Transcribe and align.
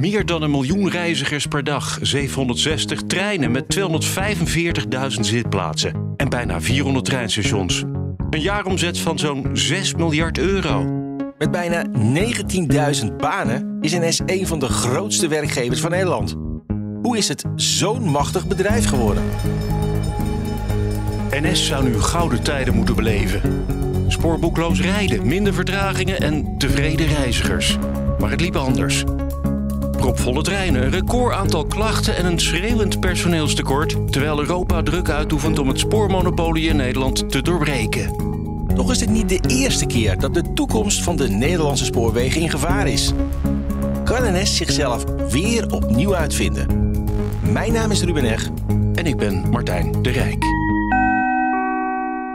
Meer 0.00 0.26
dan 0.26 0.42
een 0.42 0.50
miljoen 0.50 0.90
reizigers 0.90 1.46
per 1.46 1.64
dag, 1.64 1.98
760 2.02 3.02
treinen 3.02 3.50
met 3.50 3.76
245.000 3.76 5.20
zitplaatsen 5.20 6.14
en 6.16 6.28
bijna 6.28 6.60
400 6.60 7.04
treinstations. 7.04 7.84
Een 8.30 8.40
jaaromzet 8.40 8.98
van 8.98 9.18
zo'n 9.18 9.46
6 9.52 9.94
miljard 9.94 10.38
euro. 10.38 10.84
Met 11.38 11.50
bijna 11.50 11.86
19.000 13.02 13.16
banen 13.16 13.78
is 13.80 13.92
NS 13.92 14.20
een 14.26 14.46
van 14.46 14.58
de 14.58 14.68
grootste 14.68 15.28
werkgevers 15.28 15.80
van 15.80 15.90
Nederland. 15.90 16.36
Hoe 17.02 17.16
is 17.16 17.28
het 17.28 17.44
zo'n 17.54 18.02
machtig 18.02 18.46
bedrijf 18.46 18.84
geworden? 18.84 19.22
NS 21.30 21.66
zou 21.66 21.84
nu 21.84 22.00
gouden 22.00 22.42
tijden 22.42 22.74
moeten 22.74 22.94
beleven. 22.94 23.64
Spoorboekloos 24.08 24.80
rijden, 24.80 25.26
minder 25.26 25.54
vertragingen 25.54 26.20
en 26.20 26.58
tevreden 26.58 27.06
reizigers. 27.06 27.78
Maar 28.18 28.30
het 28.30 28.40
liep 28.40 28.56
anders. 28.56 29.04
Propvolle 30.00 30.42
treinen, 30.42 30.82
een 30.82 30.90
record 30.90 31.34
aantal 31.34 31.64
klachten 31.64 32.16
en 32.16 32.26
een 32.26 32.38
schreeuwend 32.38 33.00
personeelstekort, 33.00 34.12
terwijl 34.12 34.40
Europa 34.40 34.82
druk 34.82 35.08
uitoefent 35.08 35.58
om 35.58 35.68
het 35.68 35.78
spoormonopolie 35.78 36.68
in 36.68 36.76
Nederland 36.76 37.30
te 37.30 37.42
doorbreken. 37.42 38.14
Toch 38.74 38.90
is 38.90 38.98
dit 38.98 39.10
niet 39.10 39.28
de 39.28 39.40
eerste 39.48 39.86
keer 39.86 40.18
dat 40.18 40.34
de 40.34 40.52
toekomst 40.52 41.02
van 41.02 41.16
de 41.16 41.28
Nederlandse 41.28 41.84
spoorwegen 41.84 42.40
in 42.40 42.50
gevaar 42.50 42.88
is. 42.88 43.12
Kan 44.04 44.40
NS 44.40 44.56
zichzelf 44.56 45.04
weer 45.30 45.70
opnieuw 45.70 46.14
uitvinden? 46.14 46.66
Mijn 47.52 47.72
naam 47.72 47.90
is 47.90 48.02
Ruben 48.02 48.24
Eg. 48.24 48.48
En 48.94 49.06
ik 49.06 49.16
ben 49.16 49.50
Martijn 49.50 50.02
de 50.02 50.10
Rijk. 50.10 50.44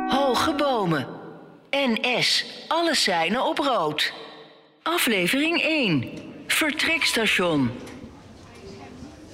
Hoge 0.07 0.53
bomen. 0.57 1.07
NS. 1.71 2.45
Alle 2.67 2.95
seinen 2.95 3.45
op 3.45 3.57
rood. 3.57 4.13
Aflevering 4.83 5.61
1. 5.61 6.33
Vertrekstation. 6.47 7.71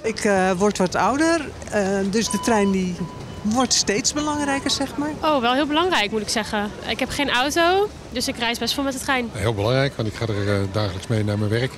Ik 0.02 0.20
eh, 0.20 0.52
word 0.52 0.78
wat 0.78 0.96
ouder, 0.96 1.50
eh, 1.72 2.00
dus 2.10 2.30
de 2.30 2.40
trein 2.40 2.72
die 2.72 2.96
wordt 3.42 3.74
steeds 3.74 4.14
belangrijker, 4.14 4.72
zeg 4.72 4.98
maar. 4.98 5.12
Oh, 5.22 5.42
wel 5.42 5.54
heel 5.54 5.66
belangrijk 5.66 6.12
moet 6.12 6.22
ik 6.22 6.30
zeggen. 6.30 6.72
Ik 6.88 7.00
heb 7.00 7.10
geen 7.10 7.30
auto, 7.30 7.90
dus 8.10 8.28
ik 8.28 8.38
reis 8.38 8.60
best 8.60 8.74
veel 8.74 8.84
met 8.84 8.94
de 8.94 9.00
trein. 9.00 9.30
Heel 9.32 9.54
belangrijk, 9.54 9.94
want 9.96 10.08
ik 10.08 10.14
ga 10.14 10.26
er 10.28 10.54
eh, 10.54 10.68
dagelijks 10.72 11.08
mee 11.08 11.24
naar 11.24 11.38
mijn 11.38 11.52
werk. 11.52 11.72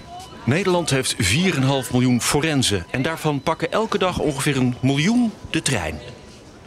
Nederland 0.43 0.89
heeft 0.89 1.15
4,5 1.15 1.91
miljoen 1.91 2.21
forensen. 2.21 2.85
En 2.91 3.01
daarvan 3.01 3.41
pakken 3.41 3.71
elke 3.71 3.97
dag 3.97 4.19
ongeveer 4.19 4.57
een 4.57 4.75
miljoen 4.79 5.31
de 5.49 5.61
trein. 5.61 5.99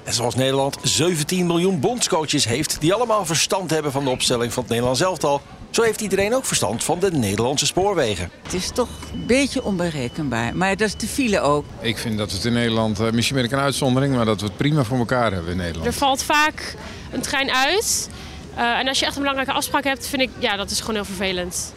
En 0.04 0.12
zoals 0.12 0.34
Nederland 0.34 0.78
17 0.82 1.46
miljoen 1.46 1.80
bondscoaches 1.80 2.44
heeft... 2.44 2.80
die 2.80 2.94
allemaal 2.94 3.26
verstand 3.26 3.70
hebben 3.70 3.92
van 3.92 4.04
de 4.04 4.10
opstelling 4.10 4.52
van 4.52 4.62
het 4.62 4.70
Nederlands 4.70 5.00
elftal... 5.00 5.42
zo 5.76 5.82
heeft 5.82 6.00
iedereen 6.00 6.34
ook 6.34 6.44
verstand 6.44 6.84
van 6.84 6.98
de 6.98 7.10
Nederlandse 7.10 7.66
spoorwegen. 7.66 8.30
Het 8.42 8.52
is 8.52 8.70
toch 8.70 8.88
een 9.12 9.26
beetje 9.26 9.64
onberekenbaar. 9.64 10.56
Maar 10.56 10.76
dat 10.76 10.88
is 10.88 10.96
de 10.96 11.06
file 11.06 11.40
ook. 11.40 11.64
Ik 11.80 11.98
vind 11.98 12.18
dat 12.18 12.30
we 12.30 12.36
het 12.36 12.44
in 12.44 12.52
Nederland, 12.52 13.00
eh, 13.00 13.10
misschien 13.10 13.36
ben 13.36 13.44
ik 13.44 13.52
een 13.52 13.58
uitzondering... 13.58 14.14
maar 14.14 14.24
dat 14.24 14.40
we 14.40 14.46
het 14.46 14.56
prima 14.56 14.84
voor 14.84 14.98
elkaar 14.98 15.32
hebben 15.32 15.50
in 15.50 15.56
Nederland. 15.56 15.86
Er 15.86 15.92
valt 15.92 16.22
vaak 16.22 16.76
een 17.10 17.20
trein 17.20 17.50
uit. 17.50 18.10
Uh, 18.56 18.78
en 18.78 18.88
als 18.88 18.98
je 18.98 19.04
echt 19.04 19.14
een 19.14 19.20
belangrijke 19.20 19.52
afspraak 19.52 19.84
hebt, 19.84 20.06
vind 20.06 20.22
ik, 20.22 20.30
ja, 20.38 20.56
dat 20.56 20.70
is 20.70 20.80
gewoon 20.80 20.94
heel 20.94 21.04
vervelend. 21.04 21.74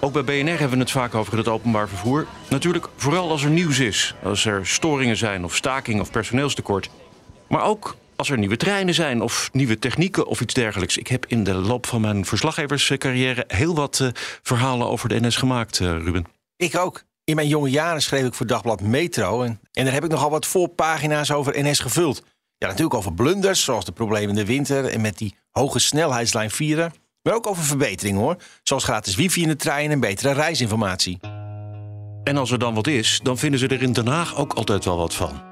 Ook 0.00 0.12
bij 0.12 0.24
BNR 0.24 0.58
hebben 0.58 0.70
we 0.70 0.78
het 0.78 0.90
vaak 0.90 1.14
over 1.14 1.36
het 1.36 1.48
openbaar 1.48 1.88
vervoer. 1.88 2.26
Natuurlijk 2.48 2.88
vooral 2.96 3.30
als 3.30 3.44
er 3.44 3.50
nieuws 3.50 3.78
is. 3.78 4.14
Als 4.22 4.44
er 4.44 4.66
storingen 4.66 5.16
zijn 5.16 5.44
of 5.44 5.54
staking 5.56 6.00
of 6.00 6.10
personeelstekort. 6.10 6.88
Maar 7.46 7.62
ook 7.62 7.96
als 8.20 8.30
er 8.30 8.38
nieuwe 8.38 8.56
treinen 8.56 8.94
zijn 8.94 9.22
of 9.22 9.50
nieuwe 9.52 9.78
technieken 9.78 10.26
of 10.26 10.40
iets 10.40 10.54
dergelijks. 10.54 10.96
Ik 10.96 11.06
heb 11.06 11.26
in 11.26 11.44
de 11.44 11.54
loop 11.54 11.86
van 11.86 12.00
mijn 12.00 12.24
verslaggeverscarrière 12.24 13.44
heel 13.48 13.74
wat 13.74 13.98
uh, 13.98 14.08
verhalen 14.42 14.86
over 14.86 15.08
de 15.08 15.20
NS 15.20 15.36
gemaakt, 15.36 15.78
uh, 15.78 15.88
Ruben. 15.88 16.26
Ik 16.56 16.76
ook. 16.76 17.02
In 17.24 17.34
mijn 17.34 17.48
jonge 17.48 17.70
jaren 17.70 18.02
schreef 18.02 18.26
ik 18.26 18.34
voor 18.34 18.46
Dagblad 18.46 18.80
Metro. 18.80 19.42
En, 19.42 19.60
en 19.72 19.84
daar 19.84 19.92
heb 19.92 20.04
ik 20.04 20.10
nogal 20.10 20.30
wat 20.30 20.46
voorpagina's 20.46 21.30
over 21.30 21.64
NS 21.64 21.78
gevuld. 21.78 22.22
Ja, 22.58 22.66
natuurlijk 22.66 22.94
over 22.94 23.12
blunders, 23.12 23.64
zoals 23.64 23.84
de 23.84 23.92
problemen 23.92 24.28
in 24.28 24.34
de 24.34 24.44
winter 24.44 24.84
en 24.84 25.00
met 25.00 25.18
die 25.18 25.34
hoge 25.50 25.78
snelheidslijn 25.78 26.50
4. 26.50 26.90
Maar 27.22 27.34
ook 27.34 27.46
over 27.46 27.64
verbeteringen 27.64 28.20
hoor. 28.20 28.36
Zoals 28.62 28.84
gratis 28.84 29.14
wifi 29.14 29.42
in 29.42 29.48
de 29.48 29.56
trein 29.56 29.90
en 29.90 30.00
betere 30.00 30.32
reisinformatie. 30.32 31.18
En 32.24 32.36
als 32.36 32.50
er 32.50 32.58
dan 32.58 32.74
wat 32.74 32.86
is, 32.86 33.20
dan 33.22 33.38
vinden 33.38 33.60
ze 33.60 33.68
er 33.68 33.82
in 33.82 33.92
Den 33.92 34.06
Haag 34.06 34.36
ook 34.36 34.52
altijd 34.52 34.84
wel 34.84 34.96
wat 34.96 35.14
van. 35.14 35.49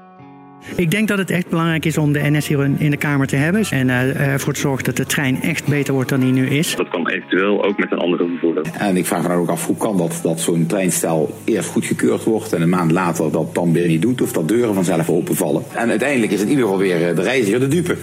Ik 0.75 0.91
denk 0.91 1.07
dat 1.07 1.17
het 1.17 1.29
echt 1.29 1.49
belangrijk 1.49 1.85
is 1.85 1.97
om 1.97 2.13
de 2.13 2.29
NS 2.29 2.47
hier 2.47 2.69
in 2.77 2.91
de 2.91 2.97
Kamer 2.97 3.27
te 3.27 3.35
hebben. 3.35 3.63
En 3.69 3.87
uh, 3.87 4.27
ervoor 4.27 4.53
te 4.53 4.59
zorgen 4.59 4.83
dat 4.83 4.95
de 4.95 5.05
trein 5.05 5.41
echt 5.41 5.67
beter 5.67 5.93
wordt 5.93 6.09
dan 6.09 6.19
die 6.19 6.31
nu 6.31 6.47
is. 6.47 6.75
Dat 6.75 6.89
kan 6.89 7.07
eventueel 7.07 7.63
ook 7.63 7.77
met 7.77 7.91
een 7.91 7.97
andere 7.97 8.27
vervoerder. 8.27 8.63
En 8.73 8.97
ik 8.97 9.05
vraag 9.05 9.21
me 9.21 9.27
dan 9.27 9.37
ook 9.37 9.49
af 9.49 9.65
hoe 9.65 9.77
kan 9.77 9.97
dat 9.97 10.19
dat 10.23 10.39
zo'n 10.39 10.65
treinstel 10.65 11.35
eerst 11.45 11.69
goedgekeurd 11.69 12.23
wordt 12.23 12.53
en 12.53 12.61
een 12.61 12.69
maand 12.69 12.91
later 12.91 13.31
dat 13.31 13.55
dan 13.55 13.73
weer 13.73 13.87
niet 13.87 14.01
doet 14.01 14.21
of 14.21 14.31
dat 14.31 14.47
deuren 14.47 14.73
vanzelf 14.73 15.09
openvallen. 15.09 15.63
En 15.75 15.89
uiteindelijk 15.89 16.31
is 16.31 16.41
in 16.41 16.49
ieder 16.49 16.63
geval 16.63 16.79
weer 16.79 17.15
de 17.15 17.21
reiziger 17.21 17.59
de 17.59 17.67
dupe. 17.67 17.97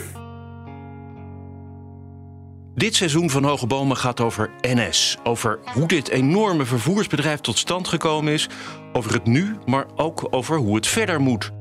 Dit 2.75 2.95
seizoen 2.95 3.31
van 3.31 3.45
Hoge 3.45 3.67
Bomen 3.67 3.97
gaat 3.97 4.21
over 4.21 4.51
NS. 4.61 5.19
Over 5.25 5.59
hoe 5.75 5.87
dit 5.87 6.09
enorme 6.09 6.65
vervoersbedrijf 6.65 7.41
tot 7.41 7.59
stand 7.59 7.89
gekomen 7.89 8.33
is. 8.33 8.49
Over 8.93 9.13
het 9.13 9.27
nu, 9.27 9.57
maar 9.67 9.87
ook 9.95 10.27
over 10.31 10.57
hoe 10.57 10.75
het 10.75 10.87
verder 10.87 11.21
moet. 11.21 11.56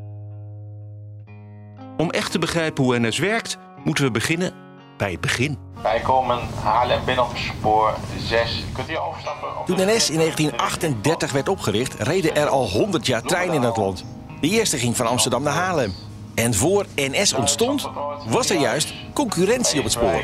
Om 1.97 2.09
echt 2.09 2.31
te 2.31 2.39
begrijpen 2.39 2.83
hoe 2.83 2.99
NS 2.99 3.17
werkt, 3.17 3.57
moeten 3.83 4.03
we 4.03 4.11
beginnen 4.11 4.53
bij 4.97 5.11
het 5.11 5.21
begin. 5.21 5.57
Wij 5.81 5.99
komen 5.99 6.39
Haarlem 6.63 7.05
binnen 7.05 7.23
op 7.23 7.37
spoor 7.37 7.95
6. 8.17 8.63
Kunt 8.73 8.89
u 8.89 8.97
overstappen? 8.97 9.59
Op 9.59 9.65
Toen 9.65 9.75
NS 9.75 10.09
in 10.09 10.17
1938 10.17 11.31
werd 11.31 11.49
opgericht, 11.49 11.93
reden 11.93 12.35
er 12.35 12.47
al 12.47 12.69
100 12.69 13.05
jaar 13.05 13.21
treinen 13.21 13.55
in 13.55 13.61
het 13.61 13.77
land. 13.77 14.05
De 14.41 14.49
eerste 14.49 14.77
ging 14.77 14.95
van 14.95 15.07
Amsterdam 15.07 15.43
naar 15.43 15.53
Haarlem. 15.53 15.93
En 16.35 16.53
voor 16.53 16.85
NS 16.95 17.33
ontstond, 17.33 17.89
was 18.27 18.49
er 18.49 18.59
juist 18.59 18.93
concurrentie 19.13 19.77
op 19.77 19.83
het 19.83 19.93
spoor. 19.93 20.23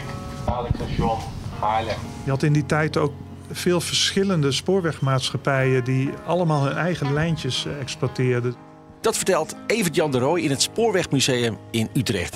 Je 2.23 2.29
had 2.29 2.43
in 2.43 2.53
die 2.53 2.65
tijd 2.65 2.97
ook 2.97 3.13
veel 3.51 3.81
verschillende 3.81 4.51
spoorwegmaatschappijen 4.51 5.83
die 5.83 6.09
allemaal 6.25 6.63
hun 6.63 6.77
eigen 6.77 7.13
lijntjes 7.13 7.67
exploiteerden. 7.79 8.55
Dat 9.01 9.15
vertelt 9.15 9.55
Evert-Jan 9.67 10.11
de 10.11 10.19
Rooij 10.19 10.41
in 10.41 10.49
het 10.49 10.61
Spoorwegmuseum 10.61 11.57
in 11.71 11.89
Utrecht. 11.93 12.35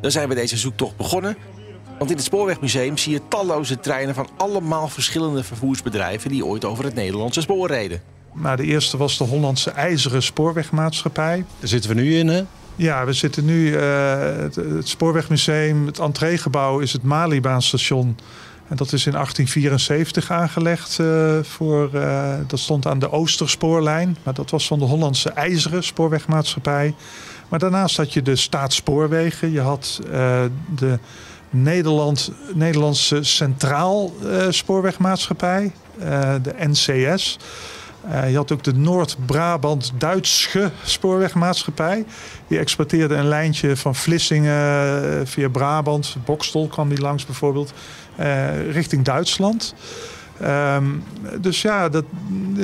Daar 0.00 0.10
zijn 0.10 0.28
we 0.28 0.34
deze 0.34 0.56
zoektocht 0.56 0.96
begonnen. 0.96 1.36
Want 1.98 2.10
in 2.10 2.16
het 2.16 2.24
Spoorwegmuseum 2.24 2.98
zie 2.98 3.12
je 3.12 3.20
talloze 3.28 3.80
treinen 3.80 4.14
van 4.14 4.28
allemaal 4.36 4.88
verschillende 4.88 5.44
vervoersbedrijven 5.44 6.30
die 6.30 6.44
ooit 6.44 6.64
over 6.64 6.84
het 6.84 6.94
Nederlandse 6.94 7.40
spoor 7.40 7.68
reden. 7.68 8.02
Maar 8.32 8.56
de 8.56 8.64
eerste 8.64 8.96
was 8.96 9.18
de 9.18 9.24
Hollandse 9.24 9.70
IJzeren 9.70 10.22
Spoorwegmaatschappij. 10.22 11.44
Daar 11.58 11.68
zitten 11.68 11.90
we 11.90 12.00
nu 12.00 12.16
in, 12.16 12.28
hè? 12.28 12.42
Ja, 12.76 13.04
we 13.04 13.12
zitten 13.12 13.44
nu 13.44 13.66
uh, 13.66 14.36
het, 14.36 14.54
het, 14.54 14.88
Spoorwegmuseum, 14.88 15.86
het 15.86 15.98
entreegebouw 15.98 16.78
is 16.78 16.92
het 16.92 17.02
Malibaanstation. 17.02 18.16
En 18.68 18.76
dat 18.76 18.92
is 18.92 19.06
in 19.06 19.12
1874 19.12 20.30
aangelegd. 20.30 20.98
Uh, 21.00 21.38
voor, 21.42 21.90
uh, 21.94 22.34
dat 22.46 22.58
stond 22.58 22.86
aan 22.86 22.98
de 22.98 23.12
Oosterspoorlijn. 23.12 24.16
Maar 24.22 24.34
dat 24.34 24.50
was 24.50 24.66
van 24.66 24.78
de 24.78 24.84
Hollandse 24.84 25.30
IJzeren 25.30 25.84
Spoorwegmaatschappij. 25.84 26.94
Maar 27.48 27.58
daarnaast 27.58 27.96
had 27.96 28.12
je 28.12 28.22
de 28.22 28.36
Staatsspoorwegen. 28.36 29.52
Je 29.52 29.60
had 29.60 30.00
uh, 30.04 30.10
de 30.76 30.98
Nederland, 31.50 32.32
Nederlandse 32.54 33.22
Centraal 33.22 34.12
Spoorwegmaatschappij. 34.48 35.72
de 36.42 36.54
NCS. 36.58 37.38
Je 38.28 38.36
had 38.36 38.52
ook 38.52 38.64
de 38.64 38.74
Noord-Brabant-Duitse 38.74 40.70
spoorwegmaatschappij. 40.84 42.04
Die 42.46 42.58
exploiteerde 42.58 43.14
een 43.14 43.28
lijntje 43.28 43.76
van 43.76 43.94
Vlissingen 43.94 45.26
via 45.26 45.48
Brabant. 45.48 46.16
Bokstel 46.24 46.66
kwam 46.66 46.88
die 46.88 47.00
langs 47.00 47.26
bijvoorbeeld. 47.26 47.72
Uh, 48.20 48.72
richting 48.72 49.04
Duitsland. 49.04 49.74
Um, 50.42 51.02
dus 51.40 51.62
ja, 51.62 51.88
dat, 51.88 52.04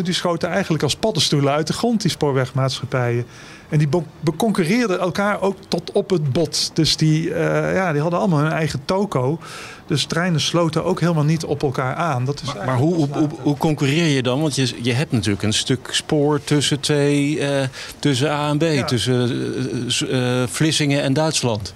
die 0.05 0.15
schoten 0.15 0.49
eigenlijk 0.49 0.83
als 0.83 0.97
paddenstoelen 0.97 1.53
uit 1.53 1.67
de 1.67 1.73
grond, 1.73 2.03
die 2.03 2.11
spoorwegmaatschappijen. 2.11 3.27
En 3.69 3.79
die 3.79 3.89
beconcurreerden 4.21 5.01
elkaar 5.01 5.41
ook 5.41 5.56
tot 5.69 5.93
op 5.93 6.11
het 6.11 6.33
bot. 6.33 6.71
Dus 6.75 6.97
die, 6.97 7.29
uh, 7.29 7.37
ja, 7.75 7.93
die 7.93 8.01
hadden 8.01 8.19
allemaal 8.19 8.39
hun 8.39 8.53
eigen 8.53 8.85
toko. 8.85 9.39
Dus 9.87 10.05
treinen 10.05 10.41
sloten 10.41 10.85
ook 10.85 11.01
helemaal 11.01 11.25
niet 11.25 11.45
op 11.45 11.62
elkaar 11.62 11.95
aan. 11.95 12.25
Dat 12.25 12.43
is 12.43 12.55
maar, 12.55 12.67
maar 12.67 12.77
hoe, 12.77 12.95
hoe, 12.95 13.29
hoe, 13.43 13.57
concurreer 13.57 14.07
je 14.07 14.23
dan? 14.23 14.41
Want 14.41 14.55
je, 14.55 14.73
je 14.83 14.93
hebt 14.93 15.12
natuurlijk 15.12 15.43
een 15.43 15.53
stuk 15.53 15.89
spoor 15.91 16.45
tussen 16.45 16.81
twee, 16.81 17.39
uh, 17.39 17.62
tussen 17.99 18.31
A 18.31 18.49
en 18.49 18.59
B, 18.59 18.62
ja. 18.62 18.85
tussen 18.85 19.31
uh, 20.11 20.43
Vlissingen 20.47 21.03
en 21.03 21.12
Duitsland. 21.12 21.75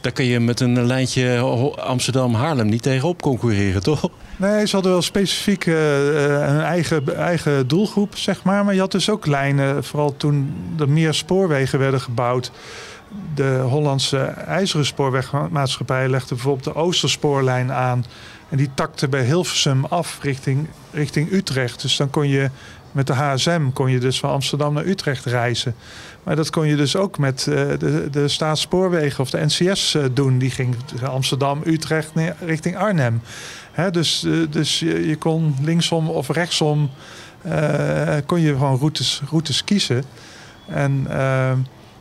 Daar 0.00 0.12
kun 0.12 0.24
je 0.24 0.40
met 0.40 0.60
een 0.60 0.86
lijntje 0.86 1.38
Amsterdam-Haarlem 1.76 2.68
niet 2.68 2.82
tegenop 2.82 3.22
concurreren, 3.22 3.82
toch? 3.82 4.10
Nee, 4.36 4.66
ze 4.66 4.74
hadden 4.74 4.92
wel 4.92 5.02
specifiek 5.02 5.66
uh, 5.66 5.74
een 6.48 6.60
eigen, 6.60 7.16
eigen 7.16 7.68
doelgroep, 7.68 8.16
zeg 8.16 8.42
maar. 8.42 8.64
Maar 8.64 8.74
je 8.74 8.80
had 8.80 8.92
dus 8.92 9.10
ook 9.10 9.26
lijnen, 9.26 9.84
vooral 9.84 10.16
toen 10.16 10.54
er 10.78 10.88
meer 10.88 11.14
spoorwegen 11.14 11.78
werden 11.78 12.00
gebouwd. 12.00 12.50
De 13.34 13.64
Hollandse 13.68 14.18
IJzeren 14.26 14.86
Spoorwegmaatschappij 14.86 16.08
legde 16.08 16.34
bijvoorbeeld 16.34 16.64
de 16.64 16.74
Oosterspoorlijn 16.74 17.72
aan. 17.72 18.04
En 18.48 18.56
die 18.56 18.70
takte 18.74 19.08
bij 19.08 19.24
Hilversum 19.24 19.84
af 19.84 20.18
richting, 20.22 20.68
richting 20.90 21.32
Utrecht. 21.32 21.82
Dus 21.82 21.96
dan 21.96 22.10
kon 22.10 22.28
je 22.28 22.50
met 22.92 23.06
de 23.06 23.12
HSM 23.12 23.70
kon 23.72 23.90
je 23.90 23.98
dus 23.98 24.18
van 24.18 24.30
Amsterdam 24.30 24.74
naar 24.74 24.86
Utrecht 24.86 25.24
reizen. 25.24 25.74
Maar 26.28 26.36
dat 26.36 26.50
kon 26.50 26.66
je 26.66 26.76
dus 26.76 26.96
ook 26.96 27.18
met 27.18 27.46
uh, 27.48 27.54
de, 27.78 28.08
de 28.10 28.28
Staatsspoorwegen 28.28 29.20
of 29.20 29.30
de 29.30 29.44
NCS 29.44 29.94
uh, 29.94 30.04
doen. 30.12 30.38
Die 30.38 30.50
ging 30.50 30.76
Amsterdam, 31.02 31.60
Utrecht 31.64 32.12
richting 32.40 32.76
Arnhem. 32.76 33.20
Hè, 33.72 33.90
dus 33.90 34.24
uh, 34.24 34.46
dus 34.50 34.78
je, 34.78 35.06
je, 35.06 35.16
kon 35.16 35.56
linksom 35.62 36.08
of 36.08 36.28
rechtsom 36.28 36.90
kon 38.26 38.40
je 38.40 38.52
gewoon 38.52 38.78
routes, 38.78 39.22
routes 39.30 39.64
kiezen. 39.64 40.04
En 40.66 41.06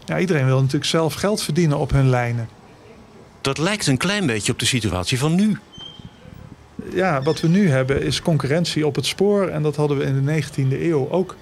ja, 0.05 0.19
iedereen 0.19 0.45
wil 0.45 0.57
natuurlijk 0.57 0.85
zelf 0.85 1.13
geld 1.13 1.43
verdienen 1.43 1.77
op 1.77 1.91
hun 1.91 2.09
lijnen. 2.09 2.49
Dat 3.41 3.57
lijkt 3.57 3.87
een 3.87 3.97
klein 3.97 4.25
beetje 4.25 4.51
op 4.51 4.59
de 4.59 4.65
situatie 4.65 5.19
van 5.19 5.35
nu 5.35 5.57
ja, 6.93 7.21
wat 7.21 7.41
we 7.41 7.47
nu 7.47 7.69
hebben 7.69 8.01
is 8.01 8.21
concurrentie 8.21 8.87
op 8.87 8.95
het 8.95 9.05
spoor. 9.05 9.47
En 9.47 9.63
dat 9.63 9.75
hadden 9.75 9.97
we 9.97 10.03
in 10.03 10.25
de 10.25 10.43
19e 10.43 10.81
eeuw 10.81 11.09
ook. 11.09 11.35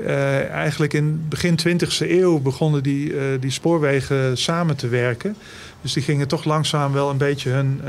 Uh, 0.00 0.48
eigenlijk 0.48 0.92
in 0.92 1.26
begin 1.28 1.58
20e 1.68 1.98
eeuw 1.98 2.38
begonnen 2.38 2.82
die, 2.82 3.12
uh, 3.12 3.20
die 3.40 3.50
spoorwegen 3.50 4.38
samen 4.38 4.76
te 4.76 4.88
werken. 4.88 5.36
Dus 5.82 5.92
die 5.92 6.02
gingen 6.02 6.28
toch 6.28 6.44
langzaam 6.44 6.92
wel 6.92 7.10
een 7.10 7.16
beetje 7.16 7.50
hun, 7.50 7.80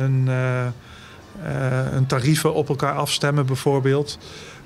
hun 1.91 2.05
tarieven 2.07 2.53
op 2.53 2.69
elkaar 2.69 2.95
afstemmen, 2.95 3.45
bijvoorbeeld. 3.45 4.17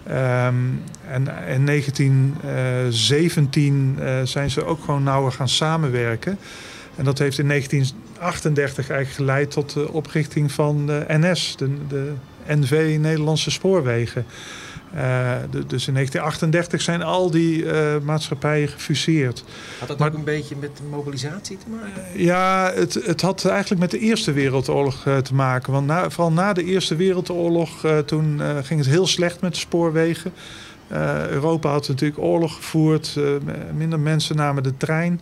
Um, 0.08 0.84
en 1.08 1.28
in 1.48 1.66
1917 1.66 4.00
zijn 4.24 4.52
ze 4.52 4.66
ook 4.66 4.84
gewoon 4.84 5.04
nauwer 5.04 5.32
gaan 5.32 5.50
samenwerken. 5.50 6.38
En 6.96 7.04
dat 7.04 7.20
heeft 7.20 7.40
in 7.40 7.48
1938 7.48 8.90
eigenlijk 8.90 9.10
geleid 9.10 9.52
tot 9.52 9.74
de 9.74 9.92
oprichting 9.92 10.52
van 10.52 10.86
de 10.86 11.06
NS, 11.08 11.56
de, 11.58 11.70
de 11.88 12.14
NV 12.48 12.98
Nederlandse 13.00 13.52
Spoorwegen. 13.52 14.26
De, 15.52 15.66
dus 15.68 15.88
in 15.88 15.94
1938 15.94 16.82
zijn 16.82 17.02
al 17.02 17.32
die 17.32 17.64
uh, 17.64 17.98
maatschappijen 18.04 18.68
gefuseerd. 18.68 19.44
Had 19.80 19.88
dat 19.88 20.00
maar, 20.00 20.08
ook 20.08 20.14
een 20.14 20.24
beetje 20.24 20.56
met 20.60 20.78
de 20.78 20.84
mobilisatie 20.90 21.58
te 21.58 21.66
maken? 21.70 22.22
ja, 22.24 22.72
het, 22.76 22.94
het 22.94 23.22
had 23.22 23.46
eigenlijk 23.46 23.82
met 23.82 23.92
de 23.92 24.00
Eerste 24.00 24.32
Wereldoorlog 24.32 25.08
te 25.24 25.34
maken. 25.34 25.74
Want 25.74 25.88
na, 25.88 26.10
vooral 26.10 26.32
na 26.32 26.54
de 26.54 26.64
Eerste 26.64 26.96
Wereldoorlog, 26.96 27.86
toen 28.06 28.42
ging 28.64 28.80
het 28.80 28.90
heel 28.90 29.08
slecht 29.08 29.42
met 29.42 29.54
de 29.54 29.60
spoorwegen. 29.60 30.34
Europa 31.30 31.70
had 31.70 31.88
natuurlijk 31.88 32.20
oorlog 32.20 32.56
gevoerd, 32.56 33.20
minder 33.76 34.00
mensen 34.00 34.36
namen 34.36 34.64
de 34.64 34.78
trein. 34.78 35.22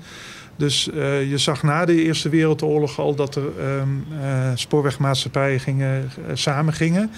Dus 0.56 0.89
uh, 0.94 1.30
je 1.30 1.38
zag 1.38 1.63
na 1.63 1.86
de 1.86 2.04
Eerste 2.04 2.30
Wereldoorlog 2.30 3.00
al 3.00 3.15
dat 3.15 3.36
er 3.36 3.44
um, 3.44 4.06
uh, 4.21 4.51
spoorwegmaatschappijen 4.56 5.60
gingen, 5.60 6.10
samen 6.33 6.74
gingen. 6.74 7.12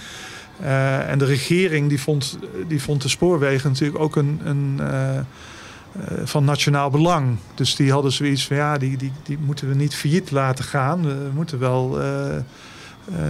En 1.08 1.18
de 1.18 1.26
regering 1.26 1.90
die 1.90 2.02
vond, 2.02 2.38
die 2.68 2.82
vond 2.82 3.02
de 3.02 3.10
spoorwegen 3.10 3.70
natuurlijk 3.70 4.00
ook 4.00 4.16
een, 4.16 4.40
een 4.44 4.80
van 6.24 6.44
nationaal 6.44 6.90
belang. 6.90 7.38
Dus 7.56 7.76
die 7.76 7.92
hadden 7.92 8.12
zoiets 8.12 8.48
van 8.48 8.56
ja, 8.56 8.78
die, 8.78 8.98
die, 8.98 9.12
die 9.24 9.38
moeten 9.46 9.70
we 9.70 9.76
niet 9.76 9.96
failliet 9.96 10.32
laten 10.32 10.66
gaan. 10.66 11.02
We 11.02 11.30
moeten 11.34 11.60
wel 11.60 11.98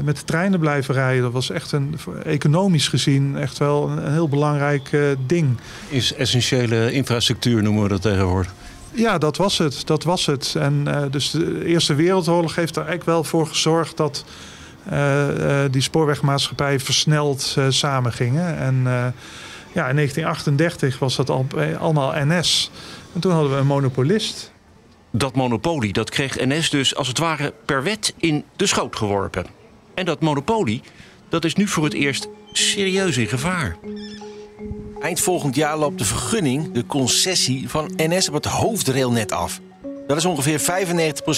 met 0.03 0.17
de 0.17 0.23
treinen 0.23 0.59
blijven 0.59 0.93
rijden. 0.93 1.23
Dat 1.23 1.31
was 1.31 1.49
echt 1.49 1.71
een, 1.71 1.95
economisch 2.23 2.87
gezien 2.87 3.37
echt 3.37 3.57
wel 3.57 3.89
een, 3.89 4.05
een 4.05 4.11
heel 4.11 4.29
belangrijk 4.29 4.97
ding. 5.25 5.57
Is 5.89 6.13
essentiële 6.13 6.91
infrastructuur 6.91 7.63
noemen 7.63 7.83
we 7.83 7.89
dat 7.89 8.01
tegenwoordig. 8.01 8.53
Ja, 8.91 9.17
dat 9.17 9.37
was 9.37 9.57
het. 9.57 9.87
Dat 9.87 10.03
was 10.03 10.25
het. 10.25 10.55
En 10.59 10.87
dus 11.11 11.31
de 11.31 11.65
Eerste 11.65 11.95
Wereldoorlog 11.95 12.55
heeft 12.55 12.75
er 12.75 12.81
eigenlijk 12.81 13.09
wel 13.09 13.23
voor 13.23 13.47
gezorgd 13.47 13.97
dat 13.97 14.25
die 15.71 15.81
spoorwegmaatschappijen 15.81 16.79
versneld 16.79 17.57
samengingen. 17.69 18.57
En 18.57 18.75
ja, 19.73 19.87
in 19.89 19.95
1938 19.95 20.99
was 20.99 21.15
dat 21.15 21.29
al, 21.29 21.47
allemaal 21.79 22.13
NS. 22.15 22.71
En 23.13 23.19
toen 23.19 23.31
hadden 23.31 23.51
we 23.51 23.57
een 23.57 23.67
monopolist. 23.67 24.51
Dat 25.11 25.35
monopolie 25.35 25.93
dat 25.93 26.09
kreeg 26.09 26.35
NS 26.35 26.69
dus 26.69 26.95
als 26.95 27.07
het 27.07 27.17
ware 27.17 27.53
per 27.65 27.83
wet 27.83 28.13
in 28.17 28.43
de 28.55 28.65
schoot 28.65 28.95
geworpen. 28.95 29.45
En 29.93 30.05
dat 30.05 30.21
monopolie 30.21 30.81
dat 31.29 31.45
is 31.45 31.55
nu 31.55 31.67
voor 31.67 31.83
het 31.83 31.93
eerst 31.93 32.27
serieus 32.51 33.17
in 33.17 33.27
gevaar. 33.27 33.77
Eind 35.01 35.19
volgend 35.19 35.55
jaar 35.55 35.77
loopt 35.77 35.97
de 35.97 36.05
vergunning, 36.05 36.71
de 36.73 36.85
concessie 36.85 37.69
van 37.69 37.91
NS 37.95 38.27
op 38.27 38.33
het 38.33 38.45
hoofdrailnet 38.45 39.31
af. 39.31 39.61
Dat 40.07 40.17
is 40.17 40.25
ongeveer 40.25 40.59
95% 40.59 40.63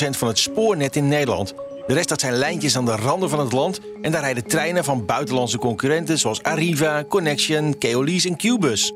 van 0.10 0.28
het 0.28 0.38
spoornet 0.38 0.96
in 0.96 1.08
Nederland. 1.08 1.54
De 1.88 1.94
rest 1.94 2.10
dat 2.10 2.19
zijn 2.19 2.34
lijntjes 2.34 2.78
aan 2.78 2.86
de 2.86 2.95
randen 2.95 3.30
van 3.30 3.39
het 3.39 3.51
land 3.51 3.80
en 4.01 4.12
daar 4.12 4.22
rijden 4.22 4.48
treinen 4.48 4.84
van 4.84 5.06
buitenlandse 5.06 5.57
concurrenten 5.57 6.19
zoals 6.19 6.44
Arriva, 6.44 7.04
Connection, 7.04 7.78
Keolis 7.78 8.25
en 8.25 8.36
Qbus. 8.36 8.94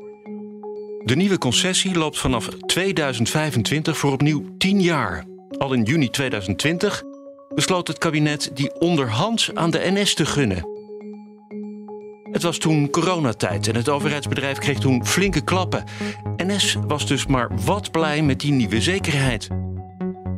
De 1.04 1.16
nieuwe 1.16 1.38
concessie 1.38 1.98
loopt 1.98 2.18
vanaf 2.18 2.48
2025 2.66 3.98
voor 3.98 4.12
opnieuw 4.12 4.44
10 4.58 4.80
jaar. 4.80 5.24
Al 5.58 5.72
in 5.72 5.82
juni 5.82 6.10
2020 6.10 7.02
besloot 7.54 7.88
het 7.88 7.98
kabinet 7.98 8.50
die 8.54 8.80
onderhands 8.80 9.54
aan 9.54 9.70
de 9.70 9.80
NS 9.84 10.14
te 10.14 10.26
gunnen. 10.26 10.68
Het 12.32 12.42
was 12.42 12.58
toen 12.58 12.90
coronatijd 12.90 13.68
en 13.68 13.74
het 13.74 13.88
overheidsbedrijf 13.88 14.58
kreeg 14.58 14.78
toen 14.78 15.06
flinke 15.06 15.44
klappen. 15.44 15.84
NS 16.36 16.76
was 16.86 17.06
dus 17.06 17.26
maar 17.26 17.50
wat 17.64 17.90
blij 17.90 18.22
met 18.22 18.40
die 18.40 18.52
nieuwe 18.52 18.80
zekerheid. 18.80 19.48